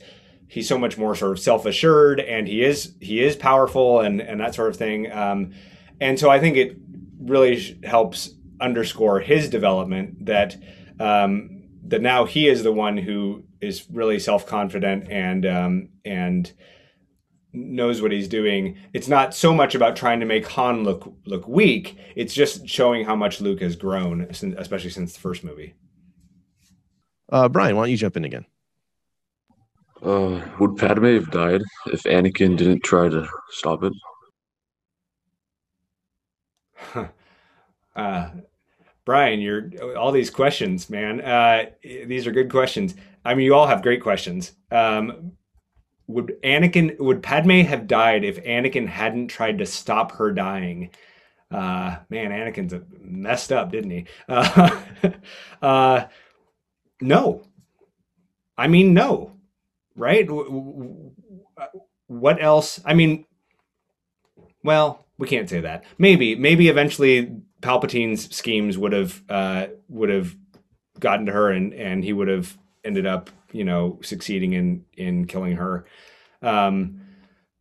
he's 0.49 0.69
so 0.69 0.79
much 0.79 0.99
more 0.99 1.15
sort 1.15 1.33
of 1.33 1.39
self 1.39 1.67
assured, 1.67 2.21
and 2.21 2.49
he 2.49 2.63
is 2.63 2.95
he 3.01 3.23
is 3.23 3.37
powerful, 3.37 4.01
and 4.01 4.21
and 4.21 4.41
that 4.41 4.55
sort 4.55 4.69
of 4.69 4.77
thing. 4.77 5.11
Um, 5.13 5.53
and 6.01 6.19
so 6.19 6.31
I 6.31 6.41
think 6.41 6.57
it 6.57 6.77
really 7.21 7.79
helps 7.85 8.31
underscore 8.61 9.21
his 9.21 9.49
development 9.49 10.27
that 10.27 10.57
um, 11.01 11.63
that 11.87 12.03
now 12.03 12.25
he 12.25 12.49
is 12.49 12.63
the 12.63 12.73
one 12.73 12.97
who 12.97 13.45
is 13.61 13.87
really 13.91 14.19
self 14.19 14.47
confident 14.47 15.11
and 15.11 15.47
um, 15.47 15.89
and 16.05 16.53
knows 17.57 18.03
what 18.03 18.13
he's 18.13 18.29
doing. 18.29 18.77
It's 18.93 19.09
not 19.09 19.35
so 19.35 19.55
much 19.55 19.75
about 19.75 19.97
trying 19.97 20.21
to 20.21 20.27
make 20.27 20.47
Han 20.49 20.85
look 20.85 21.13
look 21.25 21.49
weak. 21.49 21.97
It's 22.15 22.35
just 22.35 22.69
showing 22.69 23.05
how 23.05 23.17
much 23.17 23.41
Luke 23.41 23.61
has 23.61 23.75
grown, 23.77 24.23
especially 24.23 24.91
since 24.91 25.15
the 25.15 25.21
first 25.21 25.43
movie. 25.43 25.75
Uh, 27.31 27.49
Brian, 27.49 27.75
why 27.75 27.83
don't 27.83 27.91
you 27.91 27.97
jump 27.97 28.17
in 28.17 28.25
again? 28.25 28.47
Uh, 30.03 30.41
would 30.61 30.77
Padme 30.77 31.15
have 31.15 31.31
died 31.31 31.63
if 31.87 32.03
Anakin 32.05 32.57
didn't 32.57 32.85
try 32.85 33.09
to 33.09 33.27
stop 33.51 33.83
it? 33.83 33.93
uh, 37.97 38.31
Brian, 39.05 39.41
you're 39.41 39.97
all 39.97 40.13
these 40.13 40.31
questions, 40.31 40.91
man. 40.91 41.21
Uh, 41.21 41.67
these 41.83 42.27
are 42.27 42.33
good 42.33 42.51
questions. 42.51 42.95
I 43.25 43.35
mean, 43.35 43.47
you 43.47 43.55
all 43.55 43.67
have 43.67 43.83
great 43.83 44.03
questions. 44.03 44.53
Um, 44.71 45.33
would 46.07 46.37
Anakin 46.43 46.99
would 46.99 47.23
Padme 47.23 47.61
have 47.63 47.87
died 47.87 48.25
if 48.25 48.43
Anakin 48.45 48.87
hadn't 48.87 49.29
tried 49.29 49.59
to 49.59 49.67
stop 49.67 50.13
her 50.13 50.33
dying? 50.33 50.91
Uh, 51.51 51.97
man, 52.11 52.31
Anakin's 52.31 52.75
messed 53.01 53.53
up, 53.53 53.71
didn't 53.71 53.91
he? 53.91 54.07
Uh, 54.29 54.81
uh, 55.63 56.07
no. 57.01 57.43
I 58.59 58.69
mean, 58.69 58.95
no. 58.95 59.33
Right? 59.97 60.27
What 62.07 62.43
else? 62.43 62.81
I 62.85 62.95
mean, 62.95 63.25
well, 64.63 65.07
we 65.19 65.29
can't 65.29 65.49
say 65.49 65.61
that. 65.61 65.85
Maybe, 65.99 66.35
maybe 66.35 66.69
eventually 66.69 67.37
Palpatine's 67.63 68.35
schemes 68.35 68.77
would 68.77 68.93
have 68.93 69.23
uh, 69.29 69.67
would 69.89 70.11
have 70.11 70.37
gotten 71.01 71.27
to 71.27 71.33
her, 71.33 71.51
and 71.51 71.73
and 71.75 72.05
he 72.05 72.13
would 72.13 72.29
have 72.29 72.57
ended 72.87 73.07
up 73.07 73.29
you 73.53 73.65
know 73.65 73.99
succeeding 74.03 74.53
in 74.55 74.85
in 74.95 75.27
killing 75.27 75.57
her. 75.57 75.85
Um 76.43 77.01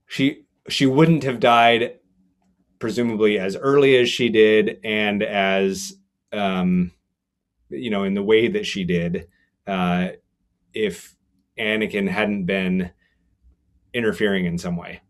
she 0.07 0.45
she 0.69 0.85
wouldn't 0.85 1.23
have 1.23 1.39
died 1.39 1.99
presumably 2.79 3.39
as 3.39 3.55
early 3.55 3.97
as 3.97 4.09
she 4.09 4.29
did 4.29 4.79
and 4.83 5.23
as 5.23 5.93
um 6.33 6.91
you 7.69 7.89
know 7.89 8.03
in 8.03 8.13
the 8.13 8.23
way 8.23 8.47
that 8.47 8.65
she 8.65 8.83
did 8.83 9.27
uh 9.65 10.09
if 10.73 11.15
Anakin 11.57 12.07
hadn't 12.09 12.45
been 12.45 12.91
interfering 13.93 14.45
in 14.45 14.57
some 14.57 14.75
way 14.75 15.01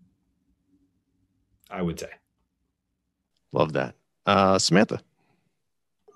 I 1.70 1.82
would 1.82 2.00
say. 2.00 2.12
Love 3.52 3.74
that. 3.74 3.96
Uh 4.26 4.60
Samantha. 4.60 5.02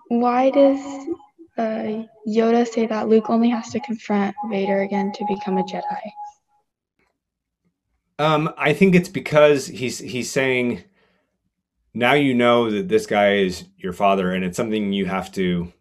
Why 0.09 0.49
does 0.51 0.79
uh, 1.59 2.03
Yoda 2.27 2.65
say 2.65 2.87
that 2.87 3.09
Luke 3.09 3.29
only 3.29 3.49
has 3.49 3.69
to 3.71 3.79
confront 3.81 4.35
Vader 4.49 4.81
again 4.81 5.11
to 5.11 5.25
become 5.27 5.57
a 5.57 5.63
Jedi? 5.63 6.11
Um, 8.17 8.53
I 8.57 8.73
think 8.73 8.95
it's 8.95 9.09
because 9.09 9.67
he's 9.67 9.99
he's 9.99 10.31
saying 10.31 10.83
now 11.93 12.13
you 12.13 12.33
know 12.33 12.69
that 12.71 12.87
this 12.87 13.05
guy 13.05 13.35
is 13.35 13.65
your 13.77 13.93
father, 13.93 14.31
and 14.31 14.43
it's 14.43 14.57
something 14.57 14.93
you 14.93 15.05
have 15.05 15.31
to 15.33 15.71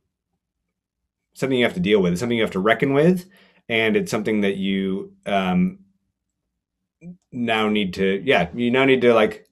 something 1.35 1.59
you 1.59 1.65
have 1.65 1.75
to 1.75 1.81
deal 1.81 2.03
with. 2.03 2.13
It's 2.13 2.21
something 2.21 2.37
you 2.37 2.45
have 2.45 2.53
to 2.53 2.61
reckon 2.61 2.93
with, 2.93 3.29
and 3.69 3.97
it's 3.97 4.11
something 4.11 4.41
that 4.43 4.57
you 4.57 5.15
um, 5.27 5.81
now 7.33 7.69
need 7.69 7.95
to 7.95 8.23
yeah 8.25 8.49
you 8.55 8.71
now 8.71 8.85
need 8.85 9.01
to 9.01 9.15
like 9.15 9.48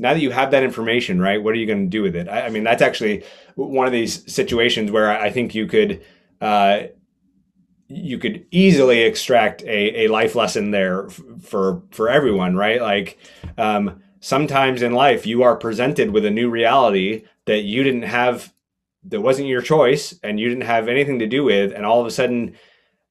now 0.00 0.14
that 0.14 0.20
you 0.20 0.30
have 0.30 0.50
that 0.52 0.62
information, 0.62 1.20
right, 1.20 1.42
what 1.42 1.52
are 1.52 1.58
you 1.58 1.66
going 1.66 1.84
to 1.84 1.90
do 1.90 2.02
with 2.02 2.16
it? 2.16 2.26
I, 2.26 2.46
I, 2.46 2.48
mean, 2.48 2.64
that's 2.64 2.80
actually 2.80 3.22
one 3.54 3.86
of 3.86 3.92
these 3.92 4.32
situations 4.32 4.90
where 4.90 5.10
I 5.10 5.30
think 5.30 5.54
you 5.54 5.66
could 5.66 6.02
uh, 6.40 6.84
you 7.88 8.16
could 8.16 8.46
easily 8.50 9.02
extract 9.02 9.62
a, 9.64 10.04
a 10.04 10.08
life 10.08 10.34
lesson 10.34 10.70
there 10.70 11.06
f- 11.06 11.20
for 11.42 11.82
for 11.90 12.08
everyone, 12.08 12.56
right? 12.56 12.80
Like 12.80 13.18
um, 13.58 14.02
sometimes 14.20 14.80
in 14.80 14.94
life, 14.94 15.26
you 15.26 15.42
are 15.42 15.54
presented 15.54 16.12
with 16.12 16.24
a 16.24 16.30
new 16.30 16.48
reality 16.48 17.24
that 17.44 17.60
you 17.60 17.82
didn't 17.82 18.02
have, 18.02 18.54
that 19.04 19.20
wasn't 19.20 19.48
your 19.48 19.60
choice, 19.60 20.18
and 20.22 20.40
you 20.40 20.48
didn't 20.48 20.64
have 20.64 20.88
anything 20.88 21.18
to 21.18 21.26
do 21.26 21.44
with, 21.44 21.74
and 21.74 21.84
all 21.84 22.00
of 22.00 22.06
a 22.06 22.10
sudden 22.10 22.56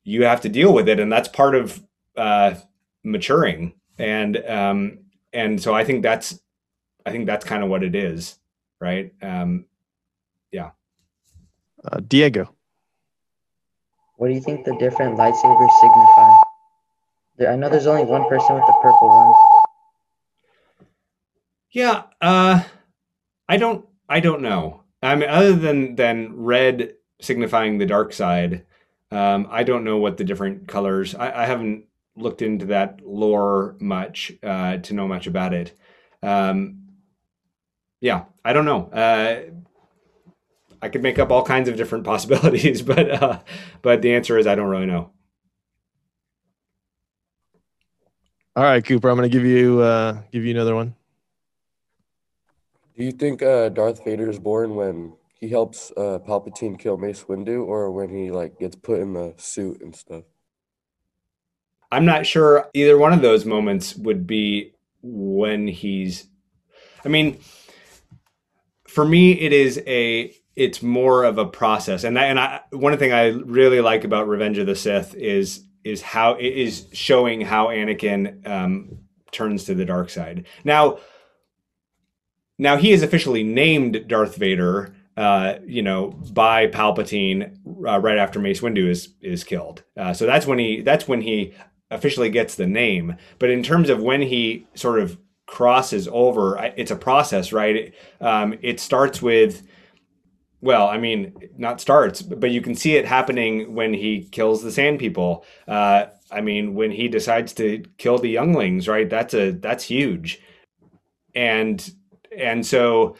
you 0.03 0.23
have 0.23 0.41
to 0.41 0.49
deal 0.49 0.73
with 0.73 0.89
it, 0.89 0.99
and 0.99 1.11
that's 1.11 1.27
part 1.27 1.53
of 1.53 1.83
uh, 2.17 2.55
maturing, 3.03 3.73
and 3.99 4.37
um, 4.47 4.99
and 5.33 5.61
so 5.61 5.75
I 5.75 5.83
think 5.83 6.01
that's 6.01 6.39
I 7.09 7.11
think 7.11 7.25
that's 7.25 7.43
kind 7.43 7.63
of 7.63 7.69
what 7.69 7.83
it 7.83 7.95
is, 7.95 8.37
right? 8.79 9.11
Um, 9.19 9.65
yeah. 10.51 10.71
Uh, 11.83 12.01
Diego. 12.07 12.53
What 14.17 14.27
do 14.27 14.35
you 14.35 14.41
think 14.41 14.63
the 14.63 14.75
different 14.75 15.17
lightsabers 15.17 15.71
signify? 15.81 17.51
I 17.51 17.55
know 17.55 17.67
there's 17.67 17.87
only 17.87 18.03
one 18.03 18.29
person 18.29 18.53
with 18.53 18.65
the 18.67 18.73
purple 18.83 19.07
one. 19.07 19.33
Yeah, 21.71 22.03
uh, 22.21 22.61
I 23.47 23.57
don't. 23.57 23.87
I 24.07 24.19
don't 24.19 24.43
know. 24.43 24.83
I 25.01 25.15
mean, 25.15 25.29
other 25.29 25.53
than 25.53 25.95
than 25.95 26.35
red 26.35 26.93
signifying 27.21 27.79
the 27.79 27.87
dark 27.87 28.13
side, 28.13 28.67
um, 29.09 29.47
I 29.49 29.63
don't 29.63 29.83
know 29.83 29.97
what 29.97 30.17
the 30.17 30.23
different 30.23 30.67
colors. 30.67 31.15
I, 31.15 31.43
I 31.43 31.45
haven't 31.47 31.85
looked 32.15 32.43
into 32.43 32.67
that 32.67 33.01
lore 33.03 33.77
much 33.79 34.31
uh, 34.43 34.77
to 34.77 34.93
know 34.93 35.07
much 35.07 35.25
about 35.25 35.55
it. 35.55 35.75
Um, 36.21 36.88
yeah, 38.01 38.25
I 38.43 38.53
don't 38.53 38.65
know. 38.65 38.85
Uh, 38.85 39.41
I 40.81 40.89
could 40.89 41.03
make 41.03 41.19
up 41.19 41.31
all 41.31 41.43
kinds 41.43 41.67
of 41.69 41.77
different 41.77 42.03
possibilities, 42.05 42.81
but 42.81 43.09
uh, 43.09 43.39
but 43.81 44.01
the 44.01 44.13
answer 44.13 44.37
is 44.37 44.47
I 44.47 44.55
don't 44.55 44.69
really 44.69 44.85
know. 44.85 45.11
All 48.55 48.63
right, 48.63 48.83
Cooper. 48.83 49.09
I'm 49.09 49.15
going 49.15 49.29
to 49.29 49.35
give 49.35 49.45
you 49.45 49.81
uh, 49.81 50.21
give 50.31 50.43
you 50.43 50.51
another 50.51 50.75
one. 50.75 50.95
Do 52.97 53.05
you 53.05 53.11
think 53.11 53.41
uh, 53.41 53.69
Darth 53.69 54.03
Vader 54.03 54.29
is 54.29 54.39
born 54.39 54.75
when 54.75 55.13
he 55.39 55.47
helps 55.47 55.91
uh, 55.95 56.19
Palpatine 56.27 56.77
kill 56.77 56.97
Mace 56.97 57.23
Windu, 57.23 57.65
or 57.65 57.91
when 57.91 58.09
he 58.09 58.31
like 58.31 58.59
gets 58.59 58.75
put 58.75 58.99
in 58.99 59.13
the 59.13 59.33
suit 59.37 59.81
and 59.81 59.95
stuff? 59.95 60.23
I'm 61.91 62.05
not 62.05 62.25
sure 62.25 62.69
either 62.73 62.97
one 62.97 63.13
of 63.13 63.21
those 63.21 63.45
moments 63.45 63.95
would 63.95 64.27
be 64.27 64.73
when 65.01 65.67
he's. 65.67 66.27
I 67.05 67.07
mean, 67.07 67.39
for 68.89 69.05
me, 69.05 69.33
it 69.33 69.53
is 69.53 69.81
a. 69.85 70.35
It's 70.55 70.83
more 70.83 71.23
of 71.23 71.37
a 71.37 71.45
process, 71.45 72.03
and 72.03 72.19
I, 72.19 72.25
and 72.25 72.39
I 72.39 72.61
one 72.71 72.97
thing 72.97 73.13
I 73.13 73.27
really 73.27 73.79
like 73.79 74.03
about 74.03 74.27
Revenge 74.27 74.57
of 74.57 74.67
the 74.67 74.75
Sith 74.75 75.15
is 75.15 75.63
is 75.85 76.01
how 76.01 76.33
it 76.33 76.47
is 76.47 76.87
showing 76.91 77.41
how 77.41 77.67
Anakin 77.67 78.45
um, 78.45 78.99
turns 79.31 79.63
to 79.65 79.75
the 79.75 79.85
dark 79.85 80.09
side. 80.09 80.45
Now, 80.65 80.99
now 82.57 82.75
he 82.75 82.91
is 82.91 83.03
officially 83.03 83.43
named 83.43 84.07
Darth 84.07 84.35
Vader. 84.35 84.95
Uh, 85.15 85.59
you 85.65 85.81
know, 85.81 86.11
by 86.31 86.67
Palpatine 86.67 87.57
uh, 87.85 87.99
right 87.99 88.17
after 88.17 88.39
Mace 88.39 88.61
Windu 88.61 88.89
is 88.89 89.13
is 89.21 89.43
killed. 89.43 89.83
Uh, 89.95 90.13
so 90.13 90.25
that's 90.25 90.45
when 90.45 90.59
he 90.59 90.81
that's 90.81 91.07
when 91.07 91.21
he 91.21 91.53
officially 91.91 92.29
gets 92.29 92.55
the 92.55 92.67
name. 92.67 93.15
But 93.37 93.49
in 93.49 93.63
terms 93.63 93.89
of 93.89 94.01
when 94.01 94.21
he 94.21 94.67
sort 94.75 94.99
of 94.99 95.17
crosses 95.49 96.07
over, 96.11 96.57
it's 96.77 96.91
a 96.91 96.95
process, 96.95 97.51
right? 97.51 97.75
It, 97.75 97.95
um, 98.21 98.57
it 98.61 98.79
starts 98.79 99.21
with, 99.21 99.63
well, 100.61 100.87
I 100.87 100.97
mean, 100.97 101.33
not 101.57 101.81
starts, 101.81 102.21
but 102.21 102.51
you 102.51 102.61
can 102.61 102.75
see 102.75 102.95
it 102.95 103.05
happening 103.05 103.73
when 103.73 103.93
he 103.93 104.27
kills 104.31 104.61
the 104.61 104.71
Sand 104.71 104.99
People. 104.99 105.43
Uh, 105.67 106.05
I 106.31 106.41
mean, 106.41 106.75
when 106.75 106.91
he 106.91 107.07
decides 107.07 107.53
to 107.53 107.83
kill 107.97 108.19
the 108.19 108.29
younglings, 108.29 108.87
right? 108.87 109.09
That's 109.09 109.33
a 109.33 109.51
that's 109.51 109.83
huge, 109.83 110.39
and 111.33 111.93
and 112.37 112.63
so 112.65 113.15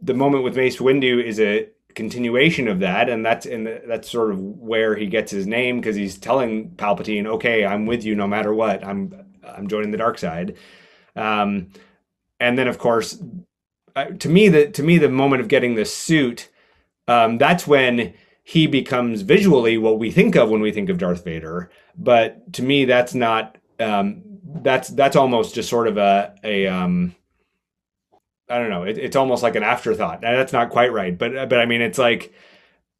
the 0.00 0.14
moment 0.14 0.44
with 0.44 0.56
Mace 0.56 0.78
Windu 0.78 1.22
is 1.22 1.38
a 1.38 1.68
continuation 1.94 2.68
of 2.68 2.80
that, 2.80 3.10
and 3.10 3.26
that's 3.26 3.44
and 3.44 3.68
that's 3.86 4.10
sort 4.10 4.30
of 4.30 4.40
where 4.40 4.96
he 4.96 5.06
gets 5.06 5.30
his 5.30 5.46
name 5.46 5.80
because 5.80 5.96
he's 5.96 6.16
telling 6.16 6.70
Palpatine, 6.70 7.26
"Okay, 7.26 7.66
I'm 7.66 7.84
with 7.84 8.04
you 8.04 8.14
no 8.14 8.26
matter 8.26 8.54
what. 8.54 8.82
I'm 8.82 9.12
I'm 9.46 9.68
joining 9.68 9.90
the 9.90 9.98
dark 9.98 10.18
side." 10.18 10.56
Um, 11.16 11.70
and 12.40 12.58
then, 12.58 12.68
of 12.68 12.78
course, 12.78 13.22
to 14.18 14.28
me, 14.28 14.48
the 14.48 14.68
to 14.70 14.82
me 14.82 14.98
the 14.98 15.08
moment 15.08 15.40
of 15.40 15.48
getting 15.48 15.74
the 15.74 15.84
suit, 15.84 16.50
um, 17.08 17.38
that's 17.38 17.66
when 17.66 18.14
he 18.42 18.66
becomes 18.66 19.22
visually 19.22 19.78
what 19.78 19.98
we 19.98 20.10
think 20.10 20.36
of 20.36 20.50
when 20.50 20.60
we 20.60 20.72
think 20.72 20.90
of 20.90 20.98
Darth 20.98 21.24
Vader. 21.24 21.70
But 21.96 22.52
to 22.54 22.62
me, 22.62 22.84
that's 22.84 23.14
not. 23.14 23.58
Um, 23.80 24.22
that's 24.62 24.88
that's 24.90 25.16
almost 25.16 25.54
just 25.54 25.68
sort 25.68 25.88
of 25.88 25.96
a 25.96 26.34
a 26.44 26.66
um, 26.66 27.14
I 28.48 28.58
don't 28.58 28.70
know. 28.70 28.84
It, 28.84 28.98
it's 28.98 29.16
almost 29.16 29.42
like 29.42 29.56
an 29.56 29.62
afterthought. 29.62 30.20
That's 30.20 30.52
not 30.52 30.70
quite 30.70 30.92
right, 30.92 31.16
but 31.16 31.48
but 31.48 31.58
I 31.58 31.66
mean, 31.66 31.80
it's 31.80 31.98
like 31.98 32.32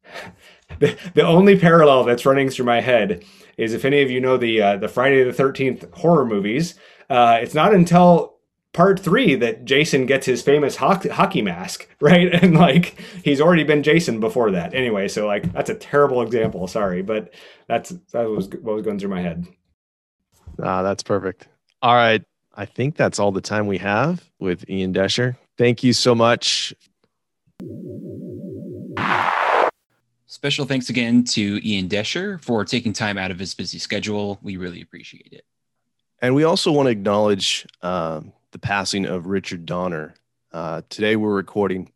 the 0.79 0.97
the 1.13 1.25
only 1.25 1.57
parallel 1.57 2.03
that's 2.03 2.25
running 2.25 2.49
through 2.49 2.65
my 2.65 2.81
head 2.81 3.23
is 3.57 3.73
if 3.73 3.85
any 3.85 4.01
of 4.01 4.11
you 4.11 4.19
know 4.19 4.37
the 4.37 4.61
uh, 4.61 4.77
the 4.77 4.87
Friday 4.87 5.23
the 5.23 5.33
Thirteenth 5.33 5.85
horror 5.93 6.25
movies. 6.25 6.75
Uh, 7.09 7.39
it's 7.41 7.53
not 7.53 7.73
until 7.73 8.35
part 8.73 8.99
three 8.99 9.35
that 9.35 9.63
Jason 9.63 10.05
gets 10.05 10.25
his 10.25 10.41
famous 10.41 10.75
hockey, 10.75 11.09
hockey 11.09 11.41
mask, 11.41 11.87
right? 12.01 12.33
And 12.33 12.55
like 12.55 12.99
he's 13.23 13.41
already 13.41 13.63
been 13.63 13.83
Jason 13.83 14.19
before 14.19 14.51
that. 14.51 14.73
Anyway, 14.73 15.07
so 15.07 15.25
like 15.25 15.51
that's 15.53 15.69
a 15.69 15.75
terrible 15.75 16.21
example. 16.21 16.67
Sorry, 16.67 17.01
but 17.01 17.33
that's 17.67 17.89
that 18.11 18.29
was 18.29 18.49
what 18.49 18.75
was 18.75 18.83
going 18.83 18.99
through 18.99 19.09
my 19.09 19.21
head. 19.21 19.47
Ah, 20.61 20.83
that's 20.83 21.03
perfect. 21.03 21.47
All 21.81 21.95
right. 21.95 22.23
I 22.57 22.65
think 22.65 22.95
that's 22.95 23.19
all 23.19 23.31
the 23.31 23.41
time 23.41 23.67
we 23.67 23.77
have 23.79 24.23
with 24.39 24.69
Ian 24.69 24.93
Doescher. 24.93 25.35
Thank 25.57 25.83
you 25.83 25.91
so 25.91 26.15
much. 26.15 26.73
Special 30.27 30.65
thanks 30.65 30.89
again 30.89 31.23
to 31.25 31.59
Ian 31.67 31.89
Doescher 31.89 32.41
for 32.41 32.63
taking 32.63 32.93
time 32.93 33.17
out 33.17 33.31
of 33.31 33.39
his 33.39 33.53
busy 33.53 33.77
schedule. 33.77 34.39
We 34.41 34.57
really 34.57 34.81
appreciate 34.81 35.33
it. 35.33 35.45
And 36.25 36.33
we 36.33 36.43
also 36.43 36.71
want 36.71 36.87
to 36.87 36.91
acknowledge 36.91 37.67
um, 37.83 38.33
the 38.49 38.57
passing 38.57 39.05
of 39.05 39.27
Richard 39.27 39.63
Donner. 39.63 40.15
Uh, 40.51 40.81
today 40.89 41.15
we're 41.15 41.35
recording 41.35 41.91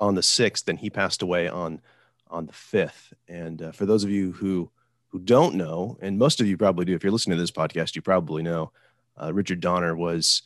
on 0.00 0.16
the 0.16 0.22
6th, 0.22 0.66
and 0.66 0.76
he 0.76 0.90
passed 0.90 1.22
away 1.22 1.46
on 1.46 1.80
on 2.28 2.46
the 2.46 2.52
5th. 2.52 3.12
And 3.28 3.62
uh, 3.62 3.70
for 3.70 3.86
those 3.86 4.02
of 4.02 4.10
you 4.10 4.32
who 4.32 4.72
who 5.06 5.20
don't 5.20 5.54
know, 5.54 5.96
and 6.02 6.18
most 6.18 6.40
of 6.40 6.48
you 6.48 6.56
probably 6.56 6.84
do, 6.84 6.96
if 6.96 7.04
you're 7.04 7.12
listening 7.12 7.36
to 7.36 7.42
this 7.42 7.52
podcast, 7.52 7.94
you 7.94 8.02
probably 8.02 8.42
know, 8.42 8.72
uh, 9.22 9.32
Richard 9.32 9.60
Donner 9.60 9.94
was 9.94 10.42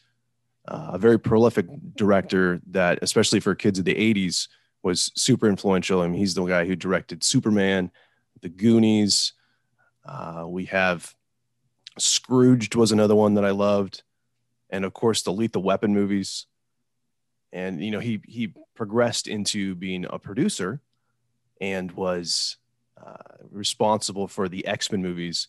uh, 0.66 0.90
a 0.92 0.98
very 0.98 1.18
prolific 1.18 1.64
director 1.96 2.60
that, 2.66 2.98
especially 3.00 3.40
for 3.40 3.54
kids 3.54 3.78
of 3.78 3.86
the 3.86 3.94
80s, 3.94 4.48
was 4.82 5.10
super 5.14 5.48
influential. 5.48 6.02
I 6.02 6.08
mean, 6.08 6.18
he's 6.18 6.34
the 6.34 6.44
guy 6.44 6.66
who 6.66 6.76
directed 6.76 7.24
Superman, 7.24 7.90
The 8.42 8.50
Goonies. 8.50 9.32
Uh, 10.04 10.44
we 10.46 10.66
have 10.66 11.14
Scrooged 11.98 12.74
was 12.74 12.92
another 12.92 13.14
one 13.14 13.34
that 13.34 13.44
I 13.44 13.50
loved, 13.50 14.02
and 14.70 14.84
of 14.84 14.92
course 14.92 15.22
the 15.22 15.32
Lethal 15.32 15.62
Weapon 15.62 15.94
movies. 15.94 16.46
And 17.52 17.82
you 17.82 17.90
know, 17.90 18.00
he 18.00 18.20
he 18.26 18.52
progressed 18.74 19.26
into 19.26 19.74
being 19.74 20.06
a 20.08 20.18
producer, 20.18 20.80
and 21.60 21.90
was 21.92 22.56
uh, 23.02 23.16
responsible 23.50 24.28
for 24.28 24.48
the 24.48 24.66
X 24.66 24.92
Men 24.92 25.02
movies. 25.02 25.48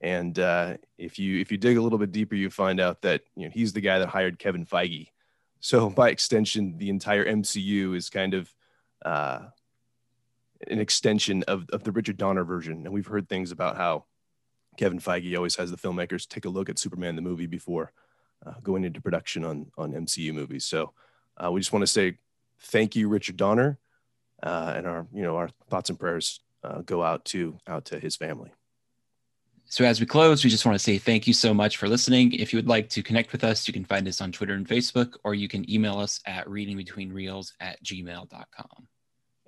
And 0.00 0.38
uh, 0.38 0.76
if 0.98 1.18
you 1.18 1.40
if 1.40 1.52
you 1.52 1.58
dig 1.58 1.76
a 1.76 1.82
little 1.82 1.98
bit 1.98 2.12
deeper, 2.12 2.34
you 2.34 2.50
find 2.50 2.80
out 2.80 3.02
that 3.02 3.22
you 3.36 3.44
know 3.44 3.50
he's 3.52 3.72
the 3.72 3.80
guy 3.80 3.98
that 3.98 4.08
hired 4.08 4.38
Kevin 4.38 4.66
Feige. 4.66 5.08
So 5.60 5.90
by 6.02 6.10
extension, 6.10 6.78
the 6.78 6.90
entire 6.90 7.24
MCU 7.24 7.96
is 7.96 8.10
kind 8.10 8.34
of 8.34 8.52
uh, 9.04 9.40
an 10.68 10.78
extension 10.78 11.42
of, 11.44 11.68
of 11.70 11.84
the 11.84 11.92
Richard 11.92 12.16
Donner 12.16 12.44
version. 12.44 12.84
And 12.84 12.92
we've 12.92 13.06
heard 13.06 13.28
things 13.28 13.50
about 13.50 13.76
how 13.76 14.04
Kevin 14.76 14.98
Feige 14.98 15.36
always 15.36 15.56
has 15.56 15.70
the 15.70 15.76
filmmakers 15.76 16.26
take 16.26 16.44
a 16.44 16.48
look 16.48 16.68
at 16.68 16.78
Superman 16.78 17.16
the 17.16 17.22
movie 17.22 17.46
before 17.46 17.92
uh, 18.46 18.54
going 18.62 18.84
into 18.84 19.00
production 19.00 19.44
on 19.44 19.70
on 19.76 19.92
MCU 19.92 20.32
movies. 20.32 20.64
So 20.64 20.92
uh, 21.42 21.50
we 21.50 21.60
just 21.60 21.72
want 21.72 21.82
to 21.82 21.86
say 21.86 22.18
thank 22.60 22.96
you, 22.96 23.08
Richard 23.08 23.36
Donner, 23.36 23.78
uh, 24.42 24.74
and 24.76 24.86
our 24.86 25.06
you 25.12 25.22
know 25.22 25.36
our 25.36 25.50
thoughts 25.68 25.90
and 25.90 25.98
prayers 25.98 26.40
uh, 26.64 26.82
go 26.82 27.02
out 27.02 27.24
to 27.26 27.58
out 27.66 27.84
to 27.86 27.98
his 27.98 28.16
family. 28.16 28.52
So 29.66 29.84
as 29.84 30.00
we 30.00 30.06
close, 30.06 30.44
we 30.44 30.50
just 30.50 30.66
want 30.66 30.74
to 30.74 30.82
say 30.82 30.98
thank 30.98 31.26
you 31.26 31.32
so 31.32 31.54
much 31.54 31.78
for 31.78 31.88
listening. 31.88 32.32
If 32.32 32.52
you 32.52 32.58
would 32.58 32.68
like 32.68 32.90
to 32.90 33.02
connect 33.02 33.32
with 33.32 33.42
us, 33.42 33.66
you 33.66 33.72
can 33.72 33.84
find 33.84 34.06
us 34.06 34.20
on 34.20 34.30
Twitter 34.30 34.52
and 34.54 34.68
Facebook, 34.68 35.16
or 35.24 35.34
you 35.34 35.48
can 35.48 35.70
email 35.70 35.98
us 35.98 36.20
at 36.26 36.46
readingbetweenreels 36.46 37.52
at 37.60 37.82
gmail.com. 37.82 38.88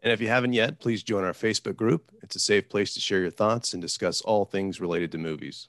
And 0.04 0.12
if 0.12 0.20
you 0.20 0.28
haven't 0.28 0.52
yet, 0.52 0.80
please 0.80 1.02
join 1.02 1.24
our 1.24 1.32
Facebook 1.32 1.76
group. 1.76 2.12
It's 2.22 2.36
a 2.36 2.38
safe 2.38 2.68
place 2.68 2.92
to 2.92 3.00
share 3.00 3.20
your 3.20 3.30
thoughts 3.30 3.72
and 3.72 3.80
discuss 3.80 4.20
all 4.20 4.44
things 4.44 4.78
related 4.78 5.10
to 5.12 5.18
movies. 5.18 5.68